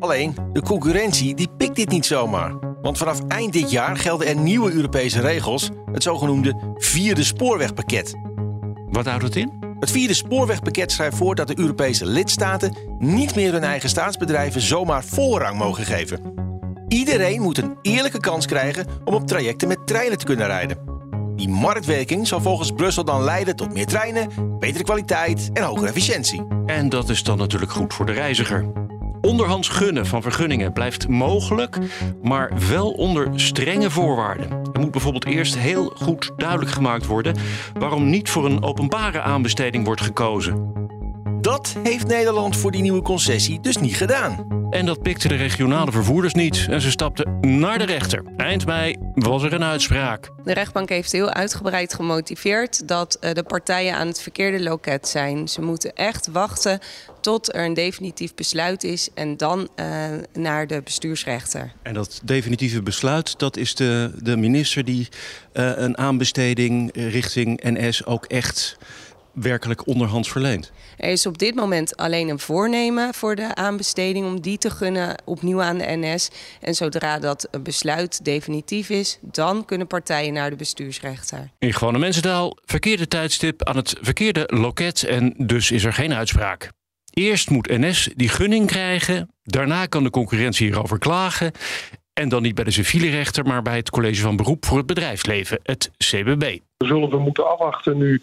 Alleen, 0.05 0.35
de 0.53 0.63
concurrentie 0.63 1.35
die 1.35 1.49
pikt 1.57 1.77
dit 1.77 1.89
niet 1.89 2.07
zomaar. 2.07 2.59
Want 2.83 2.99
vanaf 2.99 3.21
eind 3.29 3.53
dit 3.53 3.71
jaar 3.71 3.97
gelden 3.97 4.27
er 4.27 4.37
nieuwe 4.37 4.73
Europese 4.73 5.21
regels, 5.21 5.71
het 5.93 6.03
zogenoemde 6.03 6.75
vierde 6.75 7.25
spoorwegpakket. 7.25 8.15
Wat 8.91 9.07
houdt 9.07 9.23
het 9.23 9.37
in? 9.37 9.77
Het 9.81 9.91
vierde 9.91 10.15
spoorwegpakket 10.15 10.93
schrijft 10.93 11.17
voor 11.17 11.35
dat 11.35 11.47
de 11.47 11.59
Europese 11.59 12.07
lidstaten 12.07 12.77
niet 12.99 13.35
meer 13.35 13.53
hun 13.53 13.65
eigen 13.65 13.89
staatsbedrijven 13.89 14.61
zomaar 14.61 15.05
voorrang 15.05 15.59
mogen 15.59 15.85
geven. 15.85 16.21
Iedereen 16.89 17.43
moet 17.43 17.59
een 17.59 17.77
eerlijke 17.83 18.21
kans 18.21 18.47
krijgen 18.47 18.87
om 19.05 19.15
op 19.15 19.27
trajecten 19.27 19.69
met 19.69 19.87
treinen 19.87 20.19
te 20.19 20.25
kunnen 20.25 20.47
rijden. 20.47 20.79
Die 21.37 21.49
marktwerking 21.49 22.27
zal 22.27 22.41
volgens 22.41 22.73
Brussel 22.73 23.05
dan 23.05 23.23
leiden 23.23 23.57
tot 23.57 23.73
meer 23.73 23.87
treinen, 23.87 24.29
betere 24.59 24.85
kwaliteit 24.85 25.51
en 25.53 25.63
hogere 25.63 25.89
efficiëntie. 25.89 26.47
En 26.67 26.89
dat 26.89 27.09
is 27.09 27.23
dan 27.23 27.39
natuurlijk 27.39 27.73
goed 27.73 27.95
voor 27.95 28.07
de 28.07 28.13
reiziger. 28.13 28.84
Onderhands 29.25 29.69
gunnen 29.69 30.07
van 30.07 30.23
vergunningen 30.23 30.73
blijft 30.73 31.09
mogelijk, 31.09 31.79
maar 32.23 32.53
wel 32.69 32.91
onder 32.91 33.29
strenge 33.35 33.91
voorwaarden. 33.91 34.51
Er 34.73 34.81
moet 34.81 34.91
bijvoorbeeld 34.91 35.27
eerst 35.27 35.59
heel 35.59 35.93
goed 35.97 36.33
duidelijk 36.37 36.71
gemaakt 36.71 37.07
worden 37.07 37.37
waarom 37.79 38.11
niet 38.11 38.31
voor 38.31 38.45
een 38.45 38.63
openbare 38.63 39.21
aanbesteding 39.21 39.85
wordt 39.85 40.01
gekozen. 40.01 40.84
Dat 41.45 41.77
heeft 41.83 42.07
Nederland 42.07 42.57
voor 42.57 42.71
die 42.71 42.83
nieuwe 42.83 43.03
concessie 43.03 43.61
dus 43.61 43.77
niet 43.77 43.97
gedaan. 43.97 44.47
En 44.71 44.87
dat 44.87 45.03
pikten 45.03 45.29
de 45.29 45.35
regionale 45.35 45.93
vervoerders 45.93 46.35
niet. 46.35 46.67
En 46.71 46.81
ze 46.81 46.91
stapten 46.91 47.59
naar 47.59 47.79
de 47.79 47.85
rechter. 47.85 48.23
Eind 48.37 48.67
mei 48.67 48.97
was 49.15 49.43
er 49.43 49.53
een 49.53 49.65
uitspraak. 49.65 50.31
De 50.45 50.53
rechtbank 50.53 50.89
heeft 50.89 51.13
heel 51.13 51.31
uitgebreid 51.31 51.95
gemotiveerd 51.95 52.89
dat 52.89 53.15
eh, 53.15 53.33
de 53.33 53.43
partijen 53.43 53.95
aan 53.95 54.07
het 54.07 54.21
verkeerde 54.21 54.63
loket 54.63 55.09
zijn. 55.09 55.49
Ze 55.49 55.63
moeten 55.63 55.95
echt 55.95 56.27
wachten 56.27 56.79
tot 57.21 57.55
er 57.55 57.65
een 57.65 57.75
definitief 57.75 58.35
besluit 58.35 58.85
is 58.85 59.09
en 59.15 59.37
dan 59.37 59.69
uh, 59.77 59.87
naar 60.33 60.67
de 60.67 60.81
bestuursrechter. 60.85 61.73
En 61.83 61.95
dat 61.95 62.21
definitieve 62.25 62.83
besluit, 62.83 63.39
dat 63.39 63.57
is 63.57 63.75
de, 63.75 64.13
de 64.23 64.37
minister 64.37 64.85
die 64.85 65.09
uh, 65.53 65.73
een 65.75 65.99
aanbesteding 65.99 66.91
richting 66.95 67.61
NS 67.63 68.05
ook 68.05 68.25
echt 68.25 68.77
werkelijk 69.35 69.87
onderhands 69.87 70.31
verleent? 70.31 70.73
Er 70.97 71.11
is 71.11 71.27
op 71.27 71.39
dit 71.39 71.55
moment 71.55 71.97
alleen 71.97 72.29
een 72.29 72.39
voornemen 72.39 73.15
voor 73.15 73.35
de 73.35 73.55
aanbesteding 73.55 74.27
om 74.27 74.41
die 74.41 74.59
te 74.59 74.71
gunnen 74.71 75.23
opnieuw 75.25 75.63
aan 75.63 75.79
de 75.79 75.87
NS. 75.87 76.31
En 76.61 76.75
zodra 76.75 77.19
dat 77.19 77.49
besluit 77.63 78.25
definitief 78.25 78.89
is, 78.89 79.19
dan 79.21 79.65
kunnen 79.65 79.87
partijen 79.87 80.33
naar 80.33 80.51
de 80.51 80.57
bestuursrechter. 80.57 81.51
In 81.59 81.73
gewone 81.73 81.99
mensentaal, 81.99 82.57
verkeerde 82.65 83.09
tijdstip 83.09 83.65
aan 83.65 83.77
het 83.77 83.97
verkeerde 84.01 84.49
loket 84.53 85.03
en 85.03 85.35
dus 85.37 85.71
is 85.71 85.85
er 85.85 85.93
geen 85.93 86.15
uitspraak. 86.15 86.71
Eerst 87.11 87.51
moet 87.51 87.69
NS 87.69 88.11
die 88.17 88.29
gunning 88.29 88.67
krijgen, 88.67 89.31
daarna 89.43 89.87
kan 89.87 90.03
de 90.05 90.11
concurrentie 90.11 90.67
hierover 90.67 90.99
klagen. 90.99 91.53
En 92.13 92.29
dan 92.29 92.43
niet 92.43 92.55
bij 92.55 92.65
de 92.65 92.71
civiele 92.71 93.11
rechter, 93.11 93.45
maar 93.45 93.63
bij 93.63 93.77
het 93.77 93.91
College 93.91 94.21
van 94.21 94.37
Beroep 94.37 94.67
voor 94.67 94.77
het 94.77 94.87
Bedrijfsleven, 94.87 95.61
het 95.63 95.91
CBB. 95.97 96.59
Zullen 96.79 97.11
we 97.11 97.19
moeten 97.19 97.51
afwachten 97.51 97.97
nu 97.97 98.23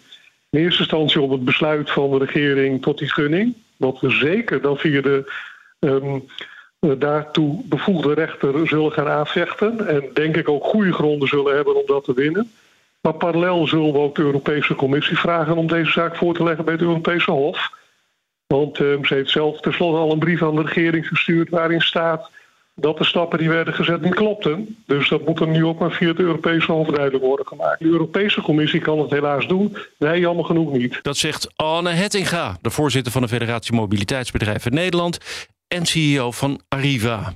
in 0.52 0.60
eerste 0.60 0.80
instantie 0.80 1.20
op 1.20 1.30
het 1.30 1.44
besluit 1.44 1.90
van 1.90 2.10
de 2.10 2.18
regering 2.18 2.82
tot 2.82 2.98
die 2.98 3.12
gunning. 3.12 3.54
Wat 3.76 4.00
we 4.00 4.10
zeker 4.10 4.60
dan 4.60 4.78
via 4.78 5.00
de 5.00 5.32
um, 5.78 6.24
eh, 6.78 6.90
daartoe 6.98 7.62
bevoegde 7.64 8.14
rechter 8.14 8.68
zullen 8.68 8.92
gaan 8.92 9.08
aanvechten. 9.08 9.88
En 9.88 10.10
denk 10.14 10.36
ik 10.36 10.48
ook 10.48 10.64
goede 10.64 10.92
gronden 10.92 11.28
zullen 11.28 11.54
hebben 11.54 11.76
om 11.76 11.86
dat 11.86 12.04
te 12.04 12.14
winnen. 12.14 12.50
Maar 13.00 13.14
parallel 13.14 13.66
zullen 13.66 13.92
we 13.92 13.98
ook 13.98 14.14
de 14.14 14.22
Europese 14.22 14.74
Commissie 14.74 15.18
vragen 15.18 15.56
om 15.56 15.66
deze 15.66 15.90
zaak 15.90 16.16
voor 16.16 16.34
te 16.34 16.44
leggen 16.44 16.64
bij 16.64 16.74
het 16.74 16.82
Europese 16.82 17.30
Hof. 17.30 17.70
Want 18.46 18.78
uh, 18.78 19.04
ze 19.04 19.14
heeft 19.14 19.30
zelf 19.30 19.60
tenslotte 19.60 19.98
al 19.98 20.12
een 20.12 20.18
brief 20.18 20.42
aan 20.42 20.56
de 20.56 20.62
regering 20.62 21.08
gestuurd 21.08 21.48
waarin 21.48 21.80
staat 21.80 22.30
dat 22.74 22.98
de 22.98 23.04
stappen 23.04 23.38
die 23.38 23.48
werden 23.48 23.74
gezet 23.74 24.00
niet 24.00 24.14
klopten. 24.14 24.82
Dus 24.86 25.08
dat 25.08 25.26
moet 25.26 25.40
er 25.40 25.48
nu 25.48 25.64
ook 25.64 25.78
maar 25.78 25.92
via 25.92 26.08
het 26.08 26.18
Europese 26.18 26.72
Hof 26.72 26.86
worden 27.20 27.46
gemaakt. 27.46 27.78
De 27.78 27.88
Europese 27.88 28.40
Commissie 28.40 28.80
kan 28.80 28.98
het 28.98 29.10
helaas 29.10 29.46
doen, 29.46 29.76
wij 29.98 30.18
jammer 30.18 30.44
genoeg 30.44 30.72
niet. 30.72 30.98
Dat 31.02 31.16
zegt 31.16 31.52
Anne 31.56 31.90
Hettinga, 31.90 32.58
de 32.60 32.70
voorzitter 32.70 33.12
van 33.12 33.22
de 33.22 33.28
Federatie 33.28 33.74
Mobiliteitsbedrijven 33.74 34.74
Nederland 34.74 35.18
en 35.68 35.86
CEO 35.86 36.30
van 36.30 36.60
Arriva. 36.68 37.32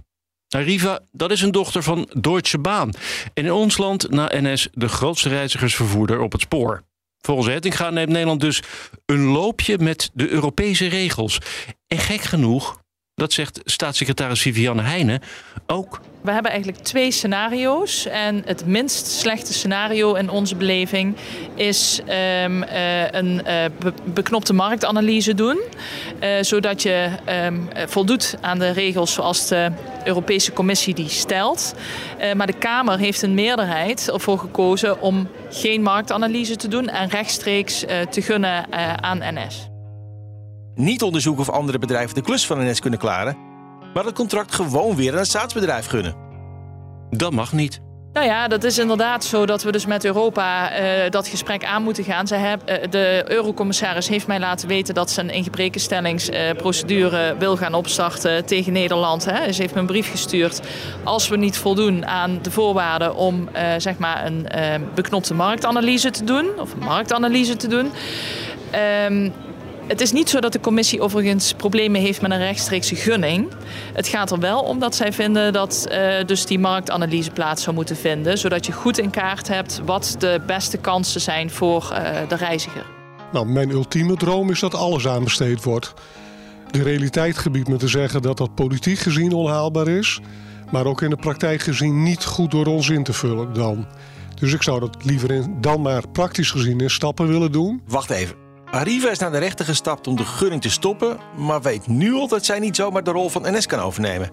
Arriva, 0.48 1.00
dat 1.12 1.30
is 1.30 1.42
een 1.42 1.50
dochter 1.50 1.82
van 1.82 2.08
Deutsche 2.20 2.58
Bahn. 2.58 2.94
En 3.34 3.44
in 3.44 3.52
ons 3.52 3.78
land 3.78 4.10
na 4.10 4.30
NS 4.34 4.68
de 4.72 4.88
grootste 4.88 5.28
reizigersvervoerder 5.28 6.20
op 6.20 6.32
het 6.32 6.40
spoor. 6.40 6.82
Volgens 7.20 7.48
Hettinga 7.48 7.90
neemt 7.90 8.10
Nederland 8.10 8.40
dus 8.40 8.62
een 9.06 9.24
loopje 9.24 9.78
met 9.78 10.10
de 10.12 10.28
Europese 10.28 10.86
regels. 10.86 11.38
En 11.86 11.98
gek 11.98 12.20
genoeg, 12.20 12.78
dat 13.16 13.32
zegt 13.32 13.60
staatssecretaris 13.64 14.40
Vivianne 14.40 14.82
Heijnen 14.82 15.20
ook. 15.66 16.00
We 16.20 16.30
hebben 16.32 16.50
eigenlijk 16.50 16.82
twee 16.82 17.10
scenario's. 17.10 18.06
En 18.06 18.42
het 18.46 18.66
minst 18.66 19.06
slechte 19.06 19.52
scenario 19.52 20.14
in 20.14 20.30
onze 20.30 20.56
beleving 20.56 21.16
is 21.54 22.00
um, 22.00 22.62
uh, 22.62 23.10
een 23.10 23.42
be 23.78 23.92
beknopte 24.04 24.52
marktanalyse 24.52 25.34
doen. 25.34 25.60
Uh, 26.20 26.28
zodat 26.40 26.82
je 26.82 27.10
um, 27.44 27.68
voldoet 27.86 28.36
aan 28.40 28.58
de 28.58 28.70
regels 28.70 29.12
zoals 29.12 29.48
de 29.48 29.70
Europese 30.04 30.52
Commissie 30.52 30.94
die 30.94 31.08
stelt. 31.08 31.74
maar 32.36 32.46
de 32.46 32.58
Kamer 32.58 32.98
heeft 32.98 33.22
een 33.22 33.34
meerderheid 33.34 34.10
ervoor 34.10 34.38
gekozen 34.38 35.00
om 35.00 35.28
geen 35.50 35.82
marktanalyse 35.82 36.56
te 36.56 36.68
doen 36.68 36.88
en 36.88 37.08
rechtstreeks 37.08 37.84
te 38.10 38.22
gunnen 38.22 38.72
aan 39.02 39.18
NS 39.18 39.75
niet 40.76 41.02
onderzoeken 41.02 41.42
of 41.42 41.50
andere 41.50 41.78
bedrijven 41.78 42.14
de 42.14 42.20
klus 42.20 42.46
van 42.46 42.66
NS 42.66 42.80
kunnen 42.80 42.98
klaren, 42.98 43.36
maar 43.94 44.04
het 44.04 44.14
contract 44.14 44.54
gewoon 44.54 44.96
weer 44.96 45.12
aan 45.12 45.18
het 45.18 45.26
staatsbedrijf 45.26 45.86
gunnen. 45.86 46.14
Dat 47.10 47.32
mag 47.32 47.52
niet. 47.52 47.80
Nou 48.16 48.28
ja, 48.28 48.48
dat 48.48 48.64
is 48.64 48.78
inderdaad 48.78 49.24
zo 49.24 49.46
dat 49.46 49.62
we 49.62 49.72
dus 49.72 49.86
met 49.86 50.04
Europa 50.04 50.80
uh, 50.80 51.10
dat 51.10 51.28
gesprek 51.28 51.64
aan 51.64 51.82
moeten 51.82 52.04
gaan. 52.04 52.26
Ze 52.26 52.34
heb, 52.34 52.70
uh, 52.70 52.76
de 52.90 53.24
eurocommissaris 53.28 54.08
heeft 54.08 54.26
mij 54.26 54.38
laten 54.38 54.68
weten 54.68 54.94
dat 54.94 55.10
ze 55.10 55.20
een 55.20 55.30
ingebrekenstellingsprocedure 55.30 57.32
uh, 57.32 57.38
wil 57.38 57.56
gaan 57.56 57.74
opstarten 57.74 58.44
tegen 58.44 58.72
Nederland. 58.72 59.24
Hè. 59.24 59.42
Heeft 59.42 59.74
me 59.74 59.80
een 59.80 59.86
brief 59.86 60.10
gestuurd 60.10 60.60
als 61.04 61.28
we 61.28 61.36
niet 61.36 61.58
voldoen 61.58 62.06
aan 62.06 62.38
de 62.42 62.50
voorwaarden 62.50 63.14
om 63.14 63.48
zeg 63.78 63.98
maar 63.98 64.26
een 64.26 64.48
beknopte 64.94 65.34
marktanalyse 65.34 66.10
te 66.10 66.24
doen, 66.24 66.46
of 66.58 66.76
marktanalyse 66.76 67.56
te 67.56 67.68
doen. 67.68 67.92
Um, 69.08 69.32
het 69.86 70.00
is 70.00 70.12
niet 70.12 70.28
zo 70.28 70.40
dat 70.40 70.52
de 70.52 70.60
commissie 70.60 71.00
overigens 71.00 71.52
problemen 71.52 72.00
heeft 72.00 72.20
met 72.20 72.30
een 72.30 72.38
rechtstreekse 72.38 72.94
gunning. 72.94 73.48
Het 73.92 74.08
gaat 74.08 74.30
er 74.30 74.38
wel 74.38 74.60
om 74.60 74.78
dat 74.78 74.94
zij 74.94 75.12
vinden 75.12 75.52
dat 75.52 75.88
uh, 75.90 76.24
dus 76.26 76.46
die 76.46 76.58
marktanalyse 76.58 77.30
plaats 77.30 77.62
zou 77.62 77.76
moeten 77.76 77.96
vinden. 77.96 78.38
Zodat 78.38 78.66
je 78.66 78.72
goed 78.72 78.98
in 78.98 79.10
kaart 79.10 79.48
hebt 79.48 79.80
wat 79.84 80.16
de 80.18 80.40
beste 80.46 80.78
kansen 80.78 81.20
zijn 81.20 81.50
voor 81.50 81.88
uh, 81.92 82.28
de 82.28 82.34
reiziger. 82.34 82.86
Nou, 83.32 83.46
mijn 83.46 83.70
ultieme 83.70 84.16
droom 84.16 84.50
is 84.50 84.60
dat 84.60 84.74
alles 84.74 85.08
aanbesteed 85.08 85.62
wordt. 85.62 85.94
De 86.70 86.82
realiteit 86.82 87.38
gebiedt 87.38 87.68
me 87.68 87.76
te 87.76 87.88
zeggen 87.88 88.22
dat 88.22 88.36
dat 88.36 88.54
politiek 88.54 88.98
gezien 88.98 89.32
onhaalbaar 89.32 89.88
is. 89.88 90.20
Maar 90.70 90.86
ook 90.86 91.02
in 91.02 91.10
de 91.10 91.16
praktijk 91.16 91.60
gezien 91.60 92.02
niet 92.02 92.24
goed 92.24 92.50
door 92.50 92.66
ons 92.66 92.88
in 92.88 93.02
te 93.02 93.12
vullen 93.12 93.52
dan. 93.52 93.86
Dus 94.34 94.52
ik 94.52 94.62
zou 94.62 94.80
dat 94.80 95.04
liever 95.04 95.30
in, 95.30 95.56
dan 95.60 95.82
maar 95.82 96.08
praktisch 96.08 96.50
gezien 96.50 96.80
in 96.80 96.90
stappen 96.90 97.28
willen 97.28 97.52
doen. 97.52 97.82
Wacht 97.86 98.10
even. 98.10 98.45
Arriva 98.70 99.10
is 99.10 99.18
naar 99.18 99.30
de 99.30 99.38
rechter 99.38 99.64
gestapt 99.64 100.06
om 100.06 100.16
de 100.16 100.24
gunning 100.24 100.62
te 100.62 100.70
stoppen, 100.70 101.18
maar 101.36 101.62
weet 101.62 101.86
nu 101.86 102.12
al 102.12 102.28
dat 102.28 102.44
zij 102.44 102.58
niet 102.58 102.76
zomaar 102.76 103.04
de 103.04 103.10
rol 103.10 103.28
van 103.28 103.42
NS 103.42 103.66
kan 103.66 103.78
overnemen. 103.78 104.30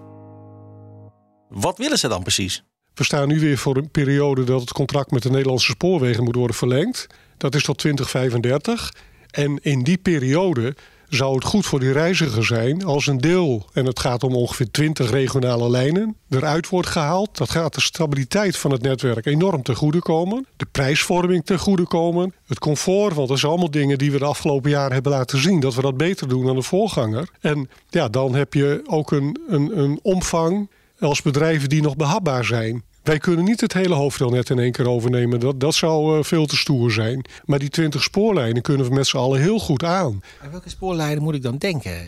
Wat 1.49 1.77
willen 1.77 1.99
ze 1.99 2.07
dan 2.07 2.21
precies? 2.23 2.63
We 2.93 3.03
staan 3.03 3.27
nu 3.27 3.39
weer 3.39 3.57
voor 3.57 3.77
een 3.77 3.91
periode 3.91 4.43
dat 4.43 4.61
het 4.61 4.73
contract 4.73 5.11
met 5.11 5.23
de 5.23 5.29
Nederlandse 5.29 5.71
spoorwegen 5.71 6.23
moet 6.23 6.35
worden 6.35 6.55
verlengd. 6.55 7.07
Dat 7.37 7.55
is 7.55 7.63
tot 7.63 7.77
2035. 7.77 8.93
En 9.29 9.59
in 9.61 9.83
die 9.83 9.97
periode 9.97 10.75
zou 11.15 11.35
het 11.35 11.43
goed 11.43 11.65
voor 11.65 11.79
die 11.79 11.91
reiziger 11.91 12.45
zijn 12.45 12.85
als 12.85 13.07
een 13.07 13.17
deel, 13.17 13.65
en 13.73 13.85
het 13.85 13.99
gaat 13.99 14.23
om 14.23 14.35
ongeveer 14.35 14.71
20 14.71 15.09
regionale 15.09 15.69
lijnen, 15.69 16.15
eruit 16.29 16.69
wordt 16.69 16.87
gehaald. 16.87 17.37
Dat 17.37 17.49
gaat 17.49 17.73
de 17.73 17.81
stabiliteit 17.81 18.57
van 18.57 18.71
het 18.71 18.81
netwerk 18.81 19.25
enorm 19.25 19.63
ten 19.63 19.75
goede 19.75 19.99
komen. 19.99 20.45
De 20.57 20.65
prijsvorming 20.71 21.45
ten 21.45 21.59
goede 21.59 21.87
komen. 21.87 22.33
Het 22.45 22.59
comfort, 22.59 23.13
want 23.13 23.27
dat 23.27 23.39
zijn 23.39 23.51
allemaal 23.51 23.71
dingen 23.71 23.97
die 23.97 24.11
we 24.11 24.19
de 24.19 24.25
afgelopen 24.25 24.69
jaren 24.69 24.93
hebben 24.93 25.11
laten 25.11 25.39
zien. 25.39 25.59
Dat 25.59 25.75
we 25.75 25.81
dat 25.81 25.97
beter 25.97 26.27
doen 26.27 26.45
dan 26.45 26.55
de 26.55 26.61
voorganger. 26.61 27.29
En 27.39 27.69
ja, 27.89 28.07
dan 28.09 28.35
heb 28.35 28.53
je 28.53 28.81
ook 28.85 29.11
een, 29.11 29.39
een, 29.47 29.79
een 29.79 29.99
omvang 30.01 30.69
als 30.99 31.21
bedrijven 31.21 31.69
die 31.69 31.81
nog 31.81 31.95
behapbaar 31.95 32.45
zijn. 32.45 32.83
Wij 33.03 33.17
kunnen 33.17 33.45
niet 33.45 33.61
het 33.61 33.73
hele 33.73 33.93
hoofddeelnet 33.93 34.49
in 34.49 34.59
één 34.59 34.71
keer 34.71 34.89
overnemen. 34.89 35.39
Dat, 35.39 35.59
dat 35.59 35.73
zou 35.73 36.17
uh, 36.17 36.23
veel 36.23 36.45
te 36.45 36.57
stoer 36.57 36.91
zijn. 36.91 37.25
Maar 37.45 37.59
die 37.59 37.69
20 37.69 38.03
spoorlijnen 38.03 38.61
kunnen 38.61 38.87
we 38.87 38.93
met 38.93 39.07
z'n 39.07 39.17
allen 39.17 39.41
heel 39.41 39.59
goed 39.59 39.83
aan. 39.83 40.21
En 40.41 40.51
welke 40.51 40.69
spoorlijnen 40.69 41.23
moet 41.23 41.35
ik 41.35 41.41
dan 41.41 41.57
denken? 41.57 42.05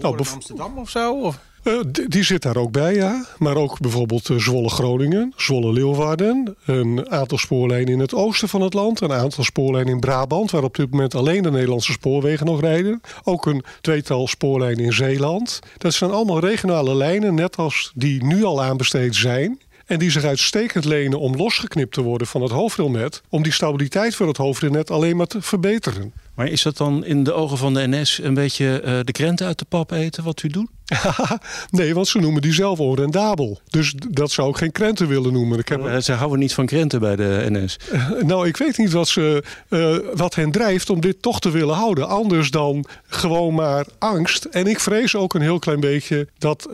Nou, 0.00 0.18
Amsterdam 0.32 0.78
of 0.78 0.90
zo? 0.90 1.20
Of? 1.20 1.38
Uh, 1.64 1.78
die 2.06 2.22
zit 2.22 2.42
daar 2.42 2.56
ook 2.56 2.72
bij, 2.72 2.94
ja. 2.94 3.26
Maar 3.38 3.56
ook 3.56 3.80
bijvoorbeeld 3.80 4.28
uh, 4.28 4.38
Zwolle-Groningen, 4.38 5.32
Zwolle-Leeuwarden. 5.36 6.56
Een 6.64 7.10
aantal 7.10 7.38
spoorlijnen 7.38 7.92
in 7.92 7.98
het 7.98 8.14
oosten 8.14 8.48
van 8.48 8.60
het 8.60 8.74
land. 8.74 9.00
Een 9.00 9.12
aantal 9.12 9.44
spoorlijnen 9.44 9.92
in 9.92 10.00
Brabant, 10.00 10.50
waar 10.50 10.62
op 10.62 10.76
dit 10.76 10.90
moment 10.90 11.14
alleen 11.14 11.42
de 11.42 11.50
Nederlandse 11.50 11.92
spoorwegen 11.92 12.46
nog 12.46 12.60
rijden. 12.60 13.00
Ook 13.24 13.46
een 13.46 13.64
tweetal 13.80 14.26
spoorlijnen 14.26 14.84
in 14.84 14.92
Zeeland. 14.92 15.58
Dat 15.78 15.94
zijn 15.94 16.10
allemaal 16.10 16.40
regionale 16.40 16.94
lijnen, 16.94 17.34
net 17.34 17.56
als 17.56 17.92
die 17.94 18.24
nu 18.24 18.44
al 18.44 18.62
aanbesteed 18.62 19.14
zijn. 19.14 19.58
En 19.88 19.98
die 19.98 20.10
zich 20.10 20.24
uitstekend 20.24 20.84
lenen 20.84 21.20
om 21.20 21.36
losgeknipt 21.36 21.92
te 21.92 22.02
worden 22.02 22.26
van 22.26 22.42
het 22.42 22.50
hoofddeelnet. 22.50 23.22
Om 23.28 23.42
die 23.42 23.52
stabiliteit 23.52 24.14
van 24.14 24.28
het 24.28 24.36
hoofddeelnet 24.36 24.90
alleen 24.90 25.16
maar 25.16 25.26
te 25.26 25.42
verbeteren. 25.42 26.12
Maar 26.34 26.46
is 26.46 26.62
dat 26.62 26.76
dan 26.76 27.04
in 27.04 27.24
de 27.24 27.32
ogen 27.32 27.58
van 27.58 27.74
de 27.74 27.86
NS 27.88 28.20
een 28.22 28.34
beetje 28.34 28.82
uh, 28.84 28.98
de 29.04 29.12
krenten 29.12 29.46
uit 29.46 29.58
de 29.58 29.64
pap 29.68 29.90
eten 29.90 30.24
wat 30.24 30.42
u 30.42 30.48
doet? 30.48 30.68
nee, 31.70 31.94
want 31.94 32.08
ze 32.08 32.18
noemen 32.18 32.42
die 32.42 32.52
zelf 32.52 32.80
onrendabel. 32.80 33.60
Dus 33.68 33.94
dat 34.08 34.30
zou 34.30 34.50
ik 34.50 34.56
geen 34.56 34.72
krenten 34.72 35.08
willen 35.08 35.32
noemen. 35.32 35.58
Ik 35.58 35.68
heb... 35.68 35.86
Uh, 35.86 35.96
ze 35.96 36.12
houden 36.12 36.38
niet 36.38 36.54
van 36.54 36.66
krenten 36.66 37.00
bij 37.00 37.16
de 37.16 37.46
NS. 37.48 37.78
Uh, 37.92 38.10
nou, 38.22 38.46
ik 38.46 38.56
weet 38.56 38.78
niet 38.78 38.92
wat, 38.92 39.08
ze, 39.08 39.42
wat 40.14 40.34
hen 40.34 40.50
drijft 40.50 40.90
om 40.90 41.00
dit 41.00 41.22
toch 41.22 41.40
te 41.40 41.50
willen 41.50 41.74
houden. 41.74 42.08
Anders 42.08 42.50
dan 42.50 42.84
gewoon 43.06 43.54
maar 43.54 43.86
angst. 43.98 44.44
En 44.44 44.66
ik 44.66 44.80
vrees 44.80 45.16
ook 45.16 45.34
een 45.34 45.40
heel 45.40 45.58
klein 45.58 45.80
beetje 45.80 46.28
dat 46.38 46.68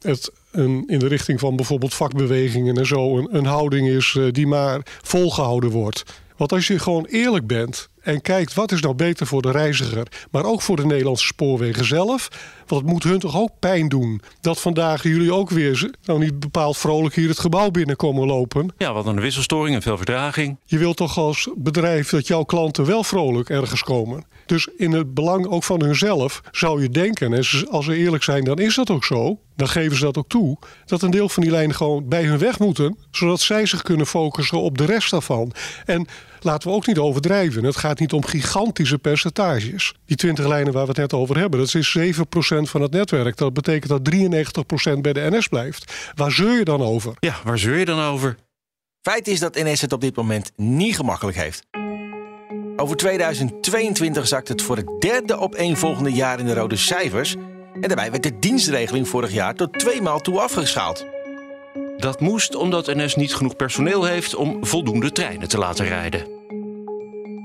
het 0.00 0.30
een, 0.54 0.84
in 0.86 0.98
de 0.98 1.06
richting 1.06 1.40
van 1.40 1.56
bijvoorbeeld 1.56 1.94
vakbewegingen 1.94 2.76
en 2.76 2.86
zo 2.86 3.18
een, 3.18 3.28
een 3.30 3.46
houding 3.46 3.88
is 3.88 4.18
die 4.30 4.46
maar 4.46 4.80
volgehouden 5.02 5.70
wordt. 5.70 6.02
Want 6.36 6.52
als 6.52 6.66
je 6.66 6.78
gewoon 6.78 7.04
eerlijk 7.04 7.46
bent 7.46 7.88
en 8.04 8.20
kijkt 8.20 8.54
wat 8.54 8.72
is 8.72 8.80
nou 8.80 8.94
beter 8.94 9.26
voor 9.26 9.42
de 9.42 9.50
reiziger, 9.50 10.06
maar 10.30 10.44
ook 10.44 10.62
voor 10.62 10.76
de 10.76 10.86
Nederlandse 10.86 11.26
spoorwegen 11.26 11.84
zelf. 11.84 12.28
Want 12.66 12.82
het 12.82 12.90
moet 12.90 13.02
hun 13.02 13.18
toch 13.18 13.36
ook 13.36 13.50
pijn 13.58 13.88
doen 13.88 14.20
dat 14.40 14.60
vandaag 14.60 15.02
jullie 15.02 15.32
ook 15.32 15.50
weer 15.50 15.90
nou 16.04 16.18
niet 16.18 16.40
bepaald 16.40 16.76
vrolijk 16.76 17.14
hier 17.14 17.28
het 17.28 17.38
gebouw 17.38 17.70
binnenkomen 17.70 18.26
lopen. 18.26 18.74
Ja, 18.78 18.92
wat 18.92 19.06
een 19.06 19.20
wisselstoring 19.20 19.76
en 19.76 19.82
veel 19.82 19.96
verdraging. 19.96 20.56
Je 20.64 20.78
wilt 20.78 20.96
toch 20.96 21.18
als 21.18 21.48
bedrijf 21.56 22.10
dat 22.10 22.26
jouw 22.26 22.44
klanten 22.44 22.86
wel 22.86 23.04
vrolijk 23.04 23.48
ergens 23.48 23.82
komen. 23.82 24.24
Dus 24.46 24.68
in 24.76 24.92
het 24.92 25.14
belang 25.14 25.46
ook 25.46 25.64
van 25.64 25.82
hunzelf 25.82 26.40
zou 26.50 26.82
je 26.82 26.88
denken, 26.88 27.32
en 27.32 27.44
als 27.70 27.84
ze 27.84 27.96
eerlijk 27.96 28.22
zijn, 28.22 28.44
dan 28.44 28.58
is 28.58 28.74
dat 28.74 28.90
ook 28.90 29.04
zo. 29.04 29.38
Dan 29.56 29.68
geven 29.68 29.96
ze 29.96 30.04
dat 30.04 30.18
ook 30.18 30.28
toe. 30.28 30.58
Dat 30.84 31.02
een 31.02 31.10
deel 31.10 31.28
van 31.28 31.42
die 31.42 31.52
lijnen 31.52 31.76
gewoon 31.76 32.08
bij 32.08 32.24
hun 32.24 32.38
weg 32.38 32.58
moeten. 32.58 32.98
Zodat 33.10 33.40
zij 33.40 33.66
zich 33.66 33.82
kunnen 33.82 34.06
focussen 34.06 34.60
op 34.60 34.78
de 34.78 34.84
rest 34.84 35.10
daarvan. 35.10 35.52
En 35.84 36.06
laten 36.44 36.68
we 36.68 36.74
ook 36.74 36.86
niet 36.86 36.98
overdrijven. 36.98 37.64
Het 37.64 37.76
gaat 37.76 37.98
niet 37.98 38.12
om 38.12 38.24
gigantische 38.24 38.98
percentages. 38.98 39.94
Die 40.06 40.16
20 40.16 40.46
lijnen 40.46 40.72
waar 40.72 40.82
we 40.82 40.88
het 40.88 40.96
net 40.98 41.12
over 41.12 41.38
hebben, 41.38 41.60
dat 41.60 41.74
is 41.74 41.98
7% 41.98 42.20
van 42.62 42.82
het 42.82 42.92
netwerk. 42.92 43.36
Dat 43.36 43.52
betekent 43.52 43.88
dat 43.88 44.14
93% 44.96 45.00
bij 45.00 45.12
de 45.12 45.28
NS 45.30 45.48
blijft. 45.48 46.12
Waar 46.14 46.32
zeur 46.32 46.58
je 46.58 46.64
dan 46.64 46.82
over? 46.82 47.14
Ja, 47.18 47.36
waar 47.44 47.58
zeur 47.58 47.78
je 47.78 47.84
dan 47.84 48.00
over? 48.00 48.36
Feit 49.00 49.28
is 49.28 49.40
dat 49.40 49.54
NS 49.54 49.80
het 49.80 49.92
op 49.92 50.00
dit 50.00 50.16
moment 50.16 50.52
niet 50.56 50.96
gemakkelijk 50.96 51.36
heeft. 51.36 51.66
Over 52.76 52.96
2022 52.96 54.26
zakt 54.26 54.48
het 54.48 54.62
voor 54.62 54.76
het 54.76 55.00
derde 55.00 55.38
op 55.38 55.54
een 55.56 55.76
volgende 55.76 56.12
jaar 56.12 56.38
in 56.38 56.46
de 56.46 56.54
rode 56.54 56.76
cijfers. 56.76 57.34
En 57.80 57.88
daarbij 57.88 58.10
werd 58.10 58.22
de 58.22 58.38
dienstregeling 58.38 59.08
vorig 59.08 59.32
jaar 59.32 59.54
tot 59.54 59.78
twee 59.78 60.02
maal 60.02 60.20
toe 60.20 60.40
afgeschaald. 60.40 61.13
Dat 61.96 62.20
moest 62.20 62.54
omdat 62.54 62.94
NS 62.94 63.14
niet 63.14 63.34
genoeg 63.34 63.56
personeel 63.56 64.04
heeft 64.04 64.34
om 64.34 64.66
voldoende 64.66 65.12
treinen 65.12 65.48
te 65.48 65.58
laten 65.58 65.86
rijden. 65.86 66.26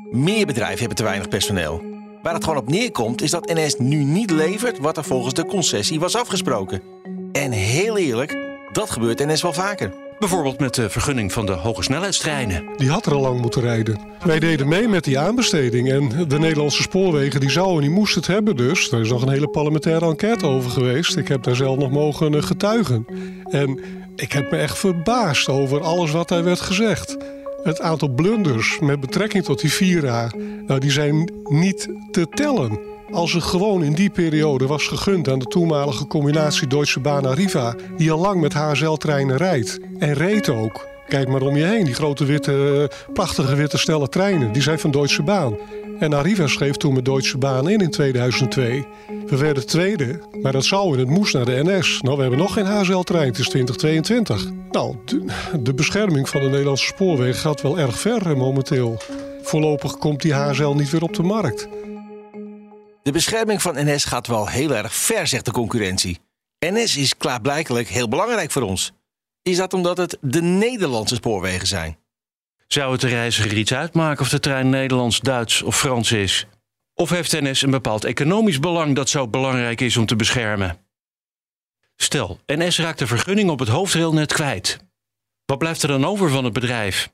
Meer 0.09 0.45
bedrijven 0.45 0.79
hebben 0.79 0.98
te 0.98 1.03
weinig 1.03 1.27
personeel. 1.27 1.81
Waar 2.21 2.33
het 2.33 2.43
gewoon 2.43 2.59
op 2.59 2.69
neerkomt 2.69 3.21
is 3.21 3.31
dat 3.31 3.53
NS 3.53 3.75
nu 3.75 4.03
niet 4.03 4.31
levert 4.31 4.79
wat 4.79 4.98
er 4.98 5.03
volgens 5.03 5.33
de 5.33 5.45
concessie 5.45 6.00
was 6.00 6.15
afgesproken. 6.15 6.81
En 7.31 7.51
heel 7.51 7.98
eerlijk, 7.98 8.38
dat 8.71 8.89
gebeurt 8.89 9.25
NS 9.25 9.41
wel 9.41 9.53
vaker. 9.53 9.93
Bijvoorbeeld 10.19 10.59
met 10.59 10.75
de 10.75 10.89
vergunning 10.89 11.31
van 11.31 11.45
de 11.45 11.51
hogesnelheidstreinen. 11.51 12.63
Die 12.77 12.89
had 12.89 13.05
er 13.05 13.13
al 13.13 13.21
lang 13.21 13.41
moeten 13.41 13.61
rijden. 13.61 13.99
Wij 14.25 14.39
deden 14.39 14.67
mee 14.67 14.88
met 14.88 15.03
die 15.03 15.19
aanbesteding. 15.19 15.91
En 15.91 16.27
de 16.27 16.39
Nederlandse 16.39 16.81
spoorwegen 16.81 17.39
die 17.39 17.49
zouden 17.49 17.81
die 17.81 17.89
moesten 17.89 18.21
het 18.21 18.31
hebben 18.31 18.55
dus. 18.55 18.91
Er 18.91 18.99
is 18.99 19.09
nog 19.09 19.21
een 19.21 19.29
hele 19.29 19.47
parlementaire 19.47 20.05
enquête 20.05 20.45
over 20.45 20.71
geweest. 20.71 21.17
Ik 21.17 21.27
heb 21.27 21.43
daar 21.43 21.55
zelf 21.55 21.77
nog 21.77 21.91
mogen 21.91 22.35
eh, 22.35 22.41
getuigen. 22.41 23.05
En 23.43 23.79
ik 24.15 24.31
heb 24.31 24.51
me 24.51 24.57
echt 24.57 24.77
verbaasd 24.77 25.49
over 25.49 25.81
alles 25.81 26.11
wat 26.11 26.27
daar 26.27 26.43
werd 26.43 26.61
gezegd. 26.61 27.17
Het 27.63 27.81
aantal 27.81 28.09
blunders 28.09 28.79
met 28.79 28.99
betrekking 28.99 29.43
tot 29.43 29.61
die 29.61 29.73
Vira, 29.73 30.31
nou, 30.67 30.79
die 30.79 30.91
zijn 30.91 31.31
niet 31.43 31.89
te 32.11 32.27
tellen. 32.29 32.88
Als 33.11 33.33
er 33.33 33.41
gewoon 33.41 33.83
in 33.83 33.93
die 33.93 34.09
periode 34.09 34.67
was 34.67 34.87
gegund 34.87 35.29
aan 35.29 35.39
de 35.39 35.45
toenmalige 35.45 36.07
combinatie 36.07 36.67
Deutsche 36.67 36.99
Bahn 36.99 37.25
Arriva, 37.25 37.75
die 37.97 38.11
al 38.11 38.19
lang 38.19 38.41
met 38.41 38.53
HSL-treinen 38.53 39.37
rijdt 39.37 39.79
en 39.99 40.13
reed 40.13 40.49
ook. 40.49 40.87
Kijk 41.07 41.27
maar 41.27 41.41
om 41.41 41.57
je 41.57 41.63
heen, 41.63 41.85
die 41.85 41.93
grote 41.93 42.25
witte, 42.25 42.89
prachtige 43.13 43.55
witte 43.55 43.77
snelle 43.77 44.09
treinen, 44.09 44.51
die 44.51 44.61
zijn 44.61 44.79
van 44.79 44.91
Deutsche 44.91 45.23
Bahn. 45.23 45.57
En 45.99 46.13
Arriva 46.13 46.47
schreef 46.47 46.75
toen 46.75 46.93
met 46.93 47.05
Deutsche 47.05 47.37
Bahn 47.37 47.67
in 47.67 47.79
in 47.79 47.89
2002. 47.89 48.85
We 49.25 49.37
werden 49.37 49.65
tweede, 49.65 50.19
maar 50.41 50.51
dat 50.51 50.65
zou 50.65 50.93
in 50.93 50.99
het 50.99 51.09
moest 51.09 51.33
naar 51.33 51.45
de 51.45 51.61
NS. 51.63 52.01
Nou, 52.01 52.15
we 52.15 52.21
hebben 52.21 52.39
nog 52.39 52.53
geen 52.53 52.65
HSL-trein, 52.65 53.27
het 53.27 53.37
is 53.37 53.49
2022. 53.49 54.45
Nou, 54.71 54.95
de, 55.59 55.73
bescherming 55.73 56.29
van 56.29 56.41
de 56.41 56.49
Nederlandse 56.49 56.85
spoorwegen 56.85 57.39
gaat 57.39 57.61
wel 57.61 57.79
erg 57.79 57.99
ver 57.99 58.27
hè, 58.27 58.35
momenteel. 58.35 58.97
Voorlopig 59.41 59.97
komt 59.97 60.21
die 60.21 60.33
HSL 60.33 60.69
niet 60.69 60.89
weer 60.89 61.03
op 61.03 61.13
de 61.13 61.23
markt. 61.23 61.67
De 63.09 63.15
bescherming 63.15 63.61
van 63.61 63.75
NS 63.75 64.05
gaat 64.05 64.27
wel 64.27 64.47
heel 64.47 64.75
erg 64.75 64.95
ver, 64.95 65.27
zegt 65.27 65.45
de 65.45 65.51
concurrentie. 65.51 66.19
NS 66.59 66.97
is 66.97 67.17
klaarblijkelijk 67.17 67.87
heel 67.87 68.07
belangrijk 68.07 68.51
voor 68.51 68.61
ons. 68.61 68.91
Is 69.41 69.57
dat 69.57 69.73
omdat 69.73 69.97
het 69.97 70.17
de 70.21 70.41
Nederlandse 70.41 71.15
spoorwegen 71.15 71.67
zijn? 71.67 71.97
Zou 72.67 72.91
het 72.91 73.01
de 73.01 73.07
reiziger 73.07 73.57
iets 73.57 73.73
uitmaken 73.73 74.21
of 74.21 74.29
de 74.29 74.39
trein 74.39 74.69
Nederlands, 74.69 75.19
Duits 75.19 75.61
of 75.61 75.77
Frans 75.77 76.11
is? 76.11 76.47
Of 76.93 77.09
heeft 77.09 77.41
NS 77.41 77.61
een 77.61 77.71
bepaald 77.71 78.03
economisch 78.03 78.59
belang 78.59 78.95
dat 78.95 79.09
zo 79.09 79.27
belangrijk 79.27 79.81
is 79.81 79.97
om 79.97 80.05
te 80.05 80.15
beschermen? 80.15 80.77
Stel, 81.95 82.39
NS 82.45 82.79
raakt 82.79 82.99
de 82.99 83.07
vergunning 83.07 83.49
op 83.49 83.59
het 83.59 83.69
hoofdrailnet 83.69 84.33
kwijt. 84.33 84.79
Wat 85.45 85.57
blijft 85.57 85.81
er 85.81 85.89
dan 85.89 86.05
over 86.05 86.29
van 86.29 86.43
het 86.43 86.53
bedrijf? 86.53 87.09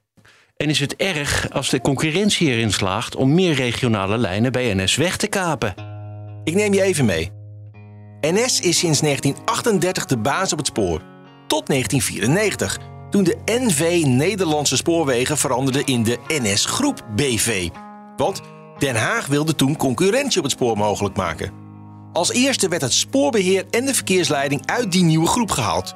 En 0.56 0.70
is 0.70 0.80
het 0.80 0.96
erg 0.96 1.50
als 1.52 1.70
de 1.70 1.82
concurrentie 1.82 2.48
erin 2.48 2.72
slaagt 2.72 3.16
om 3.16 3.34
meer 3.34 3.54
regionale 3.54 4.18
lijnen 4.18 4.52
bij 4.52 4.74
NS 4.74 4.96
weg 4.96 5.18
te 5.18 5.28
kapen? 5.28 5.74
Ik 6.44 6.56
neem 6.56 6.74
je 6.74 6.82
even 6.82 7.06
mee. 7.06 7.32
NS 8.22 8.60
is 8.60 8.78
sinds 8.78 9.00
1938 9.00 10.06
de 10.06 10.18
baas 10.18 10.52
op 10.52 10.58
het 10.58 10.68
spoor. 10.68 11.02
Tot 11.48 11.68
1994, 11.68 12.80
toen 13.10 13.24
de 13.24 13.38
NV 13.46 14.04
Nederlandse 14.06 14.76
Spoorwegen 14.76 15.38
veranderde 15.38 15.84
in 15.84 16.04
de 16.04 16.20
NS 16.28 16.66
Groep 16.66 17.06
BV. 17.16 17.70
Want 18.18 18.42
Den 18.78 18.96
Haag 18.96 19.26
wilde 19.26 19.56
toen 19.56 19.78
concurrentie 19.78 20.38
op 20.38 20.44
het 20.44 20.54
spoor 20.54 20.78
mogelijk 20.78 21.16
maken. 21.16 21.52
Als 22.14 22.32
eerste 22.32 22.68
werd 22.68 22.82
het 22.82 22.94
spoorbeheer 22.94 23.66
en 23.70 23.86
de 23.86 23.94
verkeersleiding 23.94 24.66
uit 24.66 24.92
die 24.92 25.04
nieuwe 25.04 25.28
groep 25.28 25.52
gehaald. 25.52 25.94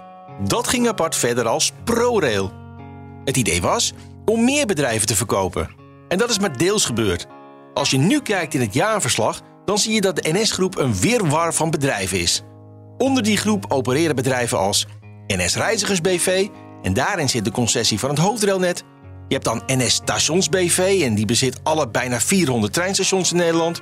Dat 0.47 0.67
ging 0.67 0.87
apart 0.87 1.15
verder 1.15 1.47
als 1.47 1.71
ProRail. 1.83 2.51
Het 3.25 3.37
idee 3.37 3.61
was 3.61 3.93
om 4.29 4.43
meer 4.43 4.65
bedrijven 4.65 5.07
te 5.07 5.15
verkopen. 5.15 5.69
En 6.07 6.17
dat 6.17 6.29
is 6.29 6.39
maar 6.39 6.57
deels 6.57 6.85
gebeurd. 6.85 7.27
Als 7.73 7.91
je 7.91 7.97
nu 7.97 8.21
kijkt 8.21 8.53
in 8.53 8.61
het 8.61 8.73
jaarverslag, 8.73 9.41
dan 9.65 9.77
zie 9.77 9.93
je 9.93 10.01
dat 10.01 10.15
de 10.15 10.31
NS-groep 10.31 10.77
een 10.77 10.95
wirwar 10.95 11.53
van 11.53 11.69
bedrijven 11.69 12.19
is. 12.19 12.41
Onder 12.97 13.23
die 13.23 13.37
groep 13.37 13.65
opereren 13.67 14.15
bedrijven 14.15 14.57
als 14.57 14.87
NS 15.27 15.55
Reizigers 15.55 16.01
BV, 16.01 16.47
en 16.81 16.93
daarin 16.93 17.29
zit 17.29 17.45
de 17.45 17.51
concessie 17.51 17.99
van 17.99 18.09
het 18.09 18.19
hoofdrailnet. 18.19 18.83
Je 19.27 19.33
hebt 19.33 19.45
dan 19.45 19.63
NS 19.67 19.93
Stations 19.93 20.49
BV, 20.49 21.01
en 21.03 21.15
die 21.15 21.25
bezit 21.25 21.59
alle 21.63 21.89
bijna 21.89 22.19
400 22.19 22.73
treinstations 22.73 23.31
in 23.31 23.37
Nederland. 23.37 23.81